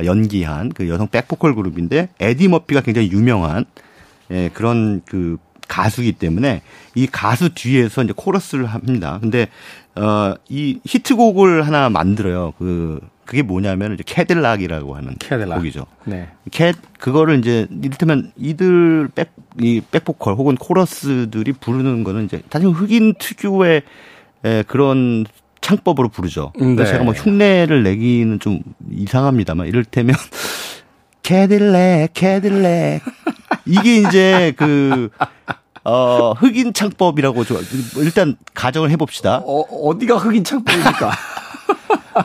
연기한 0.05 0.69
그 0.69 0.87
여성 0.87 1.07
백보컬 1.07 1.55
그룹인데 1.55 2.09
에디 2.19 2.47
머피가 2.47 2.81
굉장히 2.81 3.11
유명한 3.11 3.65
예, 4.31 4.49
그런 4.53 5.01
그 5.05 5.37
가수기 5.67 6.13
때문에 6.13 6.61
이 6.95 7.07
가수 7.07 7.53
뒤에서 7.53 8.03
이제 8.03 8.13
코러스를 8.15 8.65
합니다. 8.65 9.17
근데 9.21 9.47
어, 9.95 10.33
이 10.49 10.79
히트곡을 10.85 11.67
하나 11.67 11.89
만들어요. 11.89 12.53
그, 12.57 12.99
그게 13.25 13.41
뭐냐면 13.41 13.93
이제 13.93 14.03
캐딜락이라고 14.05 14.95
하는 14.95 15.15
캐딜락. 15.19 15.57
곡이죠. 15.59 15.85
네. 16.05 16.29
캐, 16.51 16.73
그거를 16.99 17.39
이제 17.39 17.67
이를테면 17.81 18.31
이들 18.37 19.09
백, 19.15 19.31
이 19.59 19.81
백보컬 19.91 20.33
혹은 20.35 20.55
코러스들이 20.55 21.53
부르는 21.53 22.03
거는 22.03 22.25
이제 22.25 22.41
사실 22.51 22.69
흑인 22.69 23.13
특유의 23.17 23.81
에, 24.43 24.63
그런 24.63 25.25
창법으로 25.61 26.09
부르죠. 26.09 26.51
네. 26.59 26.83
제가 26.83 27.03
뭐 27.03 27.13
흉내를 27.13 27.83
내기는 27.83 28.39
좀 28.39 28.61
이상합니다만 28.91 29.67
이를테면 29.67 30.15
캐딜렉, 31.23 32.11
캐딜렉. 32.13 33.01
이게 33.65 33.97
이제 33.97 34.53
그 34.57 35.09
어, 35.83 36.33
흑인 36.33 36.73
창법이라고 36.73 37.43
좀 37.43 37.57
일단 37.97 38.35
가정을 38.53 38.89
해봅시다. 38.91 39.37
어, 39.45 39.61
어디가 39.89 40.17
흑인 40.17 40.43
창법입니까? 40.43 41.11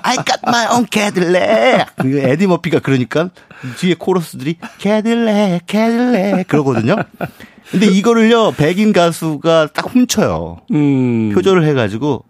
I 0.02 0.16
got 0.16 0.40
my 0.46 0.66
own 0.72 0.86
Cadillac. 0.90 1.86
에디 2.04 2.46
머피가 2.46 2.80
그러니까 2.80 3.30
뒤에 3.78 3.94
코러스들이 3.98 4.56
Cadillac, 4.78 5.60
Cadillac 5.68 6.44
그러거든요. 6.48 6.96
근데 7.70 7.86
이거를요 7.86 8.52
백인 8.52 8.92
가수가 8.92 9.68
딱 9.72 9.94
훔쳐요. 9.94 10.58
음. 10.72 11.32
표절을 11.34 11.66
해가지고 11.68 12.24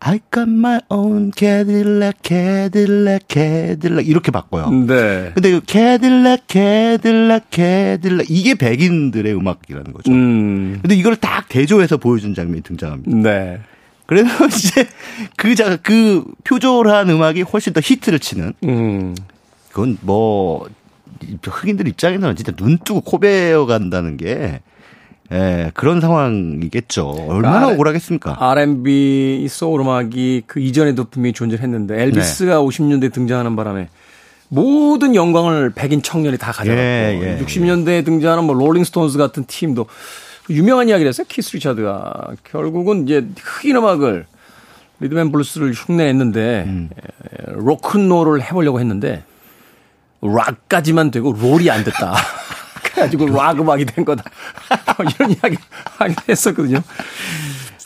I 0.00 0.20
got 0.32 0.48
my 0.48 0.78
own 0.90 1.32
Cadillac, 1.36 2.18
Cadillac, 2.22 3.26
Cadillac 3.28 4.08
이렇게 4.08 4.30
바꿔요. 4.30 4.70
네. 4.70 5.32
근데 5.34 5.50
그 5.50 5.60
Cadillac, 5.66 6.44
Cadillac, 6.48 7.46
Cadillac 7.50 8.26
이게 8.32 8.54
백인들의 8.54 9.34
음악이라는 9.34 9.92
거죠. 9.92 10.12
음. 10.12 10.78
근데 10.80 10.94
이걸 10.94 11.16
딱 11.16 11.48
대조해서 11.48 11.96
보여준 11.96 12.34
장면이 12.34 12.62
등장합니다. 12.62 13.16
네. 13.16 13.60
그래서 14.08 14.46
이제 14.48 14.88
그, 15.36 15.54
자, 15.54 15.76
그 15.76 16.24
표절한 16.42 17.10
음악이 17.10 17.42
훨씬 17.42 17.74
더 17.74 17.80
히트를 17.84 18.18
치는. 18.18 18.54
음. 18.64 19.14
그건 19.68 19.98
뭐, 20.00 20.66
흑인들 21.44 21.86
입장에서는 21.86 22.34
진짜 22.34 22.52
눈 22.52 22.78
뜨고 22.78 23.02
코 23.02 23.18
베어 23.18 23.66
간다는 23.66 24.16
게 24.16 24.60
예, 25.30 25.70
그런 25.74 26.00
상황이겠죠. 26.00 27.06
얼마나 27.06 27.58
그러니까 27.58 27.74
억울하겠습니까? 27.74 28.36
R&B 28.38 29.46
소울 29.50 29.82
음악이 29.82 30.44
그 30.46 30.58
이전에도 30.58 31.04
분명히 31.04 31.34
존재했는데 31.34 32.02
엘비스가 32.02 32.54
네. 32.54 32.58
50년대에 32.58 33.12
등장하는 33.12 33.54
바람에 33.56 33.88
모든 34.48 35.14
영광을 35.14 35.70
백인 35.74 36.00
청년이 36.00 36.38
다 36.38 36.52
가져갔고 36.52 36.80
예, 36.80 37.38
예, 37.38 37.44
60년대에 37.44 38.06
등장하는 38.06 38.44
뭐 38.44 38.54
롤링스톤스 38.54 39.18
같은 39.18 39.44
팀도 39.46 39.86
유명한 40.50 40.88
이야기를 40.88 41.08
했어요. 41.08 41.26
키스 41.28 41.54
리차드가 41.56 42.32
결국은 42.44 43.04
이제 43.04 43.26
흑인 43.38 43.76
음악을 43.76 44.26
리듬 45.00 45.20
앤 45.20 45.30
블루스를 45.30 45.72
흉내냈는데 45.72 46.64
음. 46.66 46.90
로큰롤을 47.46 48.42
해보려고 48.42 48.80
했는데 48.80 49.24
락까지만 50.20 51.10
되고 51.10 51.32
roll이 51.32 51.70
안 51.70 51.84
됐다. 51.84 52.14
그래가지고 52.82 53.26
락 53.28 53.60
음악이 53.60 53.84
된 53.84 54.04
거다. 54.04 54.24
뭐 54.96 55.06
이런 55.06 55.30
이야기 55.30 55.56
했었거든요. 56.28 56.82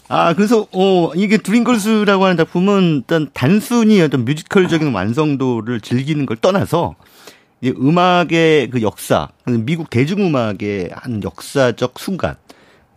아, 0.09 0.35
그래서, 0.35 0.67
어, 0.73 1.13
이게 1.15 1.39
드림걸스라고 1.39 2.25
하는 2.25 2.37
작품은 2.37 2.97
일단 2.97 3.31
단순히 3.33 3.99
어떤 4.03 4.27
뮤지컬적인 4.27 4.93
완성도를 4.93 5.81
즐기는 5.81 6.27
걸 6.27 6.37
떠나서 6.37 6.97
이 7.63 7.71
음악의 7.71 8.69
그 8.71 8.83
역사, 8.83 9.29
미국 9.47 9.89
대중음악의 9.89 10.91
한 10.93 11.23
역사적 11.23 11.99
순간, 11.99 12.35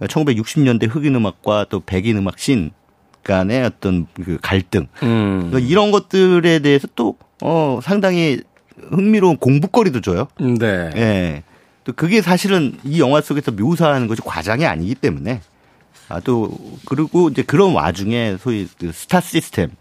1960년대 0.08 0.88
흑인 0.90 1.16
음악과 1.16 1.66
또 1.70 1.80
백인 1.80 2.18
음악 2.18 2.40
씬 2.40 2.72
간의 3.24 3.64
어떤 3.64 4.08
그 4.14 4.38
갈등, 4.42 4.88
음. 5.04 5.52
이런 5.62 5.92
것들에 5.92 6.60
대해서 6.60 6.88
또, 6.96 7.18
어, 7.42 7.80
상당히 7.82 8.42
흥미로운 8.92 9.38
공부거리도 9.38 10.02
줘요. 10.02 10.28
네. 10.40 10.92
예. 10.96 11.44
또 11.84 11.94
그게 11.94 12.22
사실은 12.22 12.78
이 12.84 13.00
영화 13.00 13.22
속에서 13.22 13.52
묘사하는 13.52 14.08
것이 14.08 14.22
과장이 14.24 14.66
아니기 14.66 14.96
때문에 14.96 15.42
아 16.10 16.20
또 16.20 16.52
그리고 16.86 17.30
이제 17.30 17.42
그런 17.44 17.74
와중에 17.74 18.38
소위 18.40 18.68
그 18.80 18.92
스타 18.92 19.22
시스템 19.22 19.72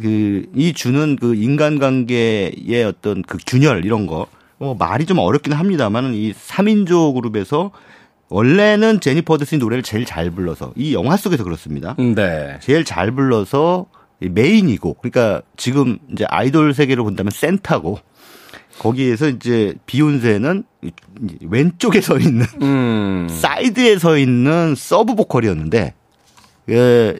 그 0.00 0.46
이 0.54 0.72
주는 0.72 1.16
그 1.16 1.34
인간관계의 1.34 2.84
어떤 2.86 3.22
그 3.22 3.38
균열 3.46 3.84
이런 3.84 4.06
거 4.06 4.26
어, 4.58 4.74
말이 4.78 5.06
좀 5.06 5.18
어렵긴 5.18 5.52
합니다만은 5.52 6.14
이 6.14 6.32
3인조 6.32 7.14
그룹에서 7.14 7.70
원래는 8.30 9.00
제니퍼 9.00 9.36
허드슨이 9.38 9.58
노래를 9.58 9.82
제일 9.82 10.04
잘 10.04 10.30
불러서 10.30 10.72
이 10.76 10.94
영화 10.94 11.16
속에서 11.16 11.44
그렇습니다. 11.44 11.96
네. 11.98 12.58
제일 12.62 12.84
잘 12.84 13.10
불러서 13.10 13.86
메인이고 14.20 14.94
그러니까 14.94 15.42
지금 15.56 15.98
이제 16.12 16.24
아이돌 16.28 16.72
세계로 16.72 17.04
본다면 17.04 17.30
센터고 17.32 17.98
거기에서 18.78 19.28
이제 19.28 19.74
비욘세는 19.86 20.64
왼쪽에 21.48 22.00
서 22.00 22.18
있는 22.18 22.46
음. 22.62 23.26
사이드에 23.28 23.98
서 23.98 24.16
있는 24.16 24.74
서브 24.76 25.16
보컬이었는데 25.16 25.94
예, 26.70 27.16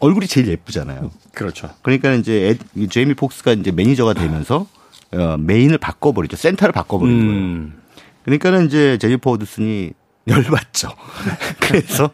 얼굴이 0.00 0.26
제일 0.26 0.48
예쁘잖아요. 0.48 1.10
그렇죠. 1.32 1.70
그러니까 1.82 2.12
이제 2.14 2.58
에, 2.76 2.86
제이미 2.88 3.14
폭스가 3.14 3.52
이제 3.52 3.70
매니저가 3.70 4.14
되면서 4.14 4.66
어, 5.12 5.36
메인을 5.38 5.78
바꿔버리죠. 5.78 6.36
센터를 6.36 6.72
바꿔버린 6.72 7.20
음. 7.20 7.26
거예요. 7.26 7.80
그러니까는 8.24 8.66
이제 8.66 8.98
제니퍼 8.98 9.30
허드슨이 9.30 9.92
열받죠. 10.28 10.90
그래서 11.60 12.10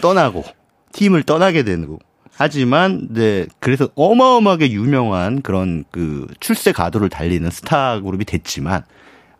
떠나고 0.00 0.44
팀을 0.92 1.22
떠나게 1.22 1.62
되고 1.62 1.98
하지만 2.36 3.08
네 3.10 3.46
그래서 3.60 3.88
어마어마하게 3.94 4.72
유명한 4.72 5.40
그런 5.42 5.84
그 5.90 6.26
출세 6.40 6.72
가도를 6.72 7.08
달리는 7.08 7.48
스타 7.50 8.00
그룹이 8.00 8.24
됐지만 8.24 8.82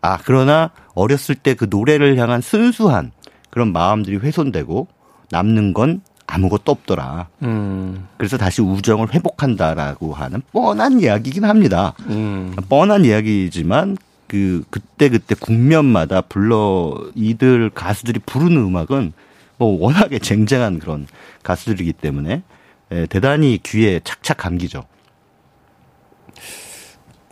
아 0.01 0.19
그러나 0.25 0.71
어렸을 0.95 1.35
때 1.35 1.55
그 1.55 1.67
노래를 1.69 2.17
향한 2.19 2.41
순수한 2.41 3.11
그런 3.51 3.73
마음들이 3.73 4.17
훼손되고 4.17 4.87
남는 5.31 5.75
건 5.75 6.03
아무것도 6.27 6.73
없더라. 6.73 7.29
음. 7.43 8.09
그래서 8.17 8.39
다시 8.39 8.63
우정을 8.63 9.13
회복한다라고 9.13 10.15
하는 10.15 10.43
뻔한 10.53 11.01
이야기긴 11.01 11.45
합니다. 11.45 11.95
음. 12.09 12.55
뻔한 12.69 13.05
이야기지만 13.05 13.97
그 14.35 14.65
그때 14.69 15.09
그때 15.09 15.37
국면마다 15.37 16.21
불러 16.21 16.99
이들 17.15 17.71
가수들이 17.71 18.19
부르는 18.27 18.57
음악은 18.57 19.13
뭐 19.59 19.79
워낙에 19.81 20.19
쟁쟁한 20.19 20.81
그런 20.81 21.07
가수들이기 21.45 21.93
때문에 21.93 22.43
예, 22.91 23.07
대단히 23.07 23.61
귀에 23.63 24.01
착착 24.03 24.39
감기죠. 24.39 24.83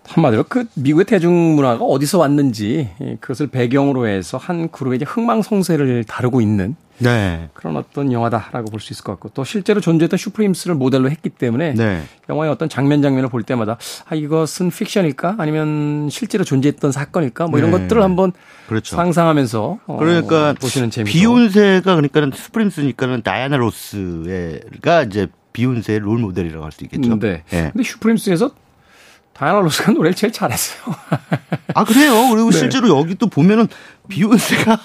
한마디로 0.06 0.44
그 0.44 0.66
미국의 0.74 1.06
대중문화가 1.06 1.84
어디서 1.84 2.18
왔는지 2.18 2.88
예, 3.00 3.16
그것을 3.20 3.48
배경으로 3.48 4.06
해서 4.06 4.38
한 4.38 4.70
그룹의 4.70 5.00
흥망성쇠를 5.04 6.04
다루고 6.04 6.40
있는 6.40 6.76
네. 7.02 7.48
그런 7.54 7.76
어떤 7.76 8.12
영화다라고 8.12 8.70
볼 8.70 8.80
수 8.80 8.92
있을 8.92 9.04
것 9.04 9.12
같고 9.12 9.30
또 9.30 9.44
실제로 9.44 9.80
존재했던 9.80 10.16
슈프림스를 10.18 10.74
모델로 10.74 11.10
했기 11.10 11.28
때문에 11.28 11.74
네. 11.74 12.02
영화의 12.28 12.50
어떤 12.50 12.68
장면 12.68 13.02
장면을 13.02 13.28
볼 13.28 13.42
때마다 13.42 13.78
아 14.08 14.14
이것은 14.14 14.70
픽션일까 14.70 15.36
아니면 15.38 16.08
실제로 16.10 16.44
존재했던 16.44 16.92
사건일까 16.92 17.46
뭐 17.48 17.58
이런 17.58 17.70
네. 17.70 17.78
것들을 17.78 18.02
한번 18.02 18.32
그렇죠. 18.68 18.96
상상하면서 18.96 19.78
어, 19.86 19.96
그러니까 19.98 20.54
보시는 20.60 20.90
재미 20.90 21.10
비욘세가 21.10 21.94
그러니까 21.96 22.36
슈프림스니까는 22.36 23.22
다이아나 23.22 23.56
로스가 23.56 25.02
이제 25.04 25.26
비욘세의 25.52 25.98
role 26.00 26.18
model이라고 26.18 26.64
할 26.64 26.72
수 26.72 26.84
있겠죠. 26.84 27.18
네. 27.18 27.42
네. 27.50 27.70
근데 27.72 27.82
슈프림스에서 27.84 28.50
다이아나 29.34 29.60
로스가 29.60 29.92
노래를 29.92 30.14
제일 30.14 30.32
잘했어요. 30.32 30.94
아 31.74 31.84
그래요. 31.84 32.28
그리고 32.30 32.50
네. 32.52 32.58
실제로 32.58 32.88
여기 32.98 33.14
또 33.14 33.26
보면은 33.28 33.68
비욘세가 34.08 34.78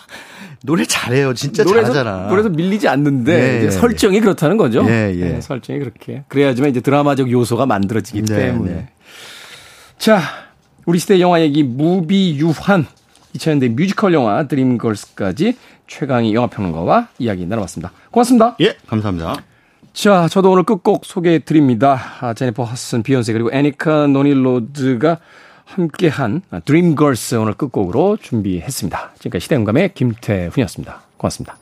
노래 0.64 0.86
잘해요. 0.86 1.34
진짜 1.34 1.64
노래에서, 1.64 1.94
잘하잖아. 1.94 2.28
노래에서 2.28 2.50
밀리지 2.50 2.88
않는데 2.88 3.38
네, 3.38 3.58
이제 3.60 3.72
설정이 3.72 4.20
그렇다는 4.20 4.58
거죠. 4.58 4.86
예, 4.88 5.14
예. 5.16 5.26
네, 5.26 5.42
설정이 5.42 5.80
그렇게 5.80 6.24
그래야지만 6.28 6.70
이제 6.72 6.82
드라마적 6.82 7.32
요소가 7.32 7.66
만들어지기 7.66 8.24
네, 8.24 8.36
때문에. 8.36 8.72
네. 8.72 8.90
자, 9.98 10.22
우리 10.86 11.00
시대 11.00 11.20
영화 11.20 11.42
얘기 11.42 11.64
무비 11.64 12.38
유한 12.40 12.86
2000년대 13.36 13.70
뮤지컬 13.76 14.14
영화 14.14 14.48
드림걸스까지 14.48 15.58
최강희 15.88 16.34
영화평론가와 16.34 17.10
이야기 17.20 17.46
나눠봤습니다. 17.46 17.92
고맙습니다. 18.12 18.56
예, 18.62 18.76
감사합니다. 18.88 19.38
자, 19.94 20.28
저도 20.28 20.52
오늘 20.52 20.64
끝곡 20.64 21.06
소개해 21.06 21.40
드립니다. 21.40 22.00
아, 22.20 22.34
제니퍼 22.34 22.64
허드슨, 22.64 23.04
비욘세 23.04 23.34
그리고 23.34 23.50
애니카 23.52 24.08
노니 24.08 24.49
로즈가 24.49 25.20
함께한 25.68 26.42
드림걸스 26.66 27.36
오늘 27.36 27.54
끝곡으로 27.54 28.18
준비했습니다. 28.18 29.12
지금까지 29.20 29.44
시대음감의 29.44 29.94
김태훈이었습니다. 29.94 31.02
고맙습니다. 31.18 31.58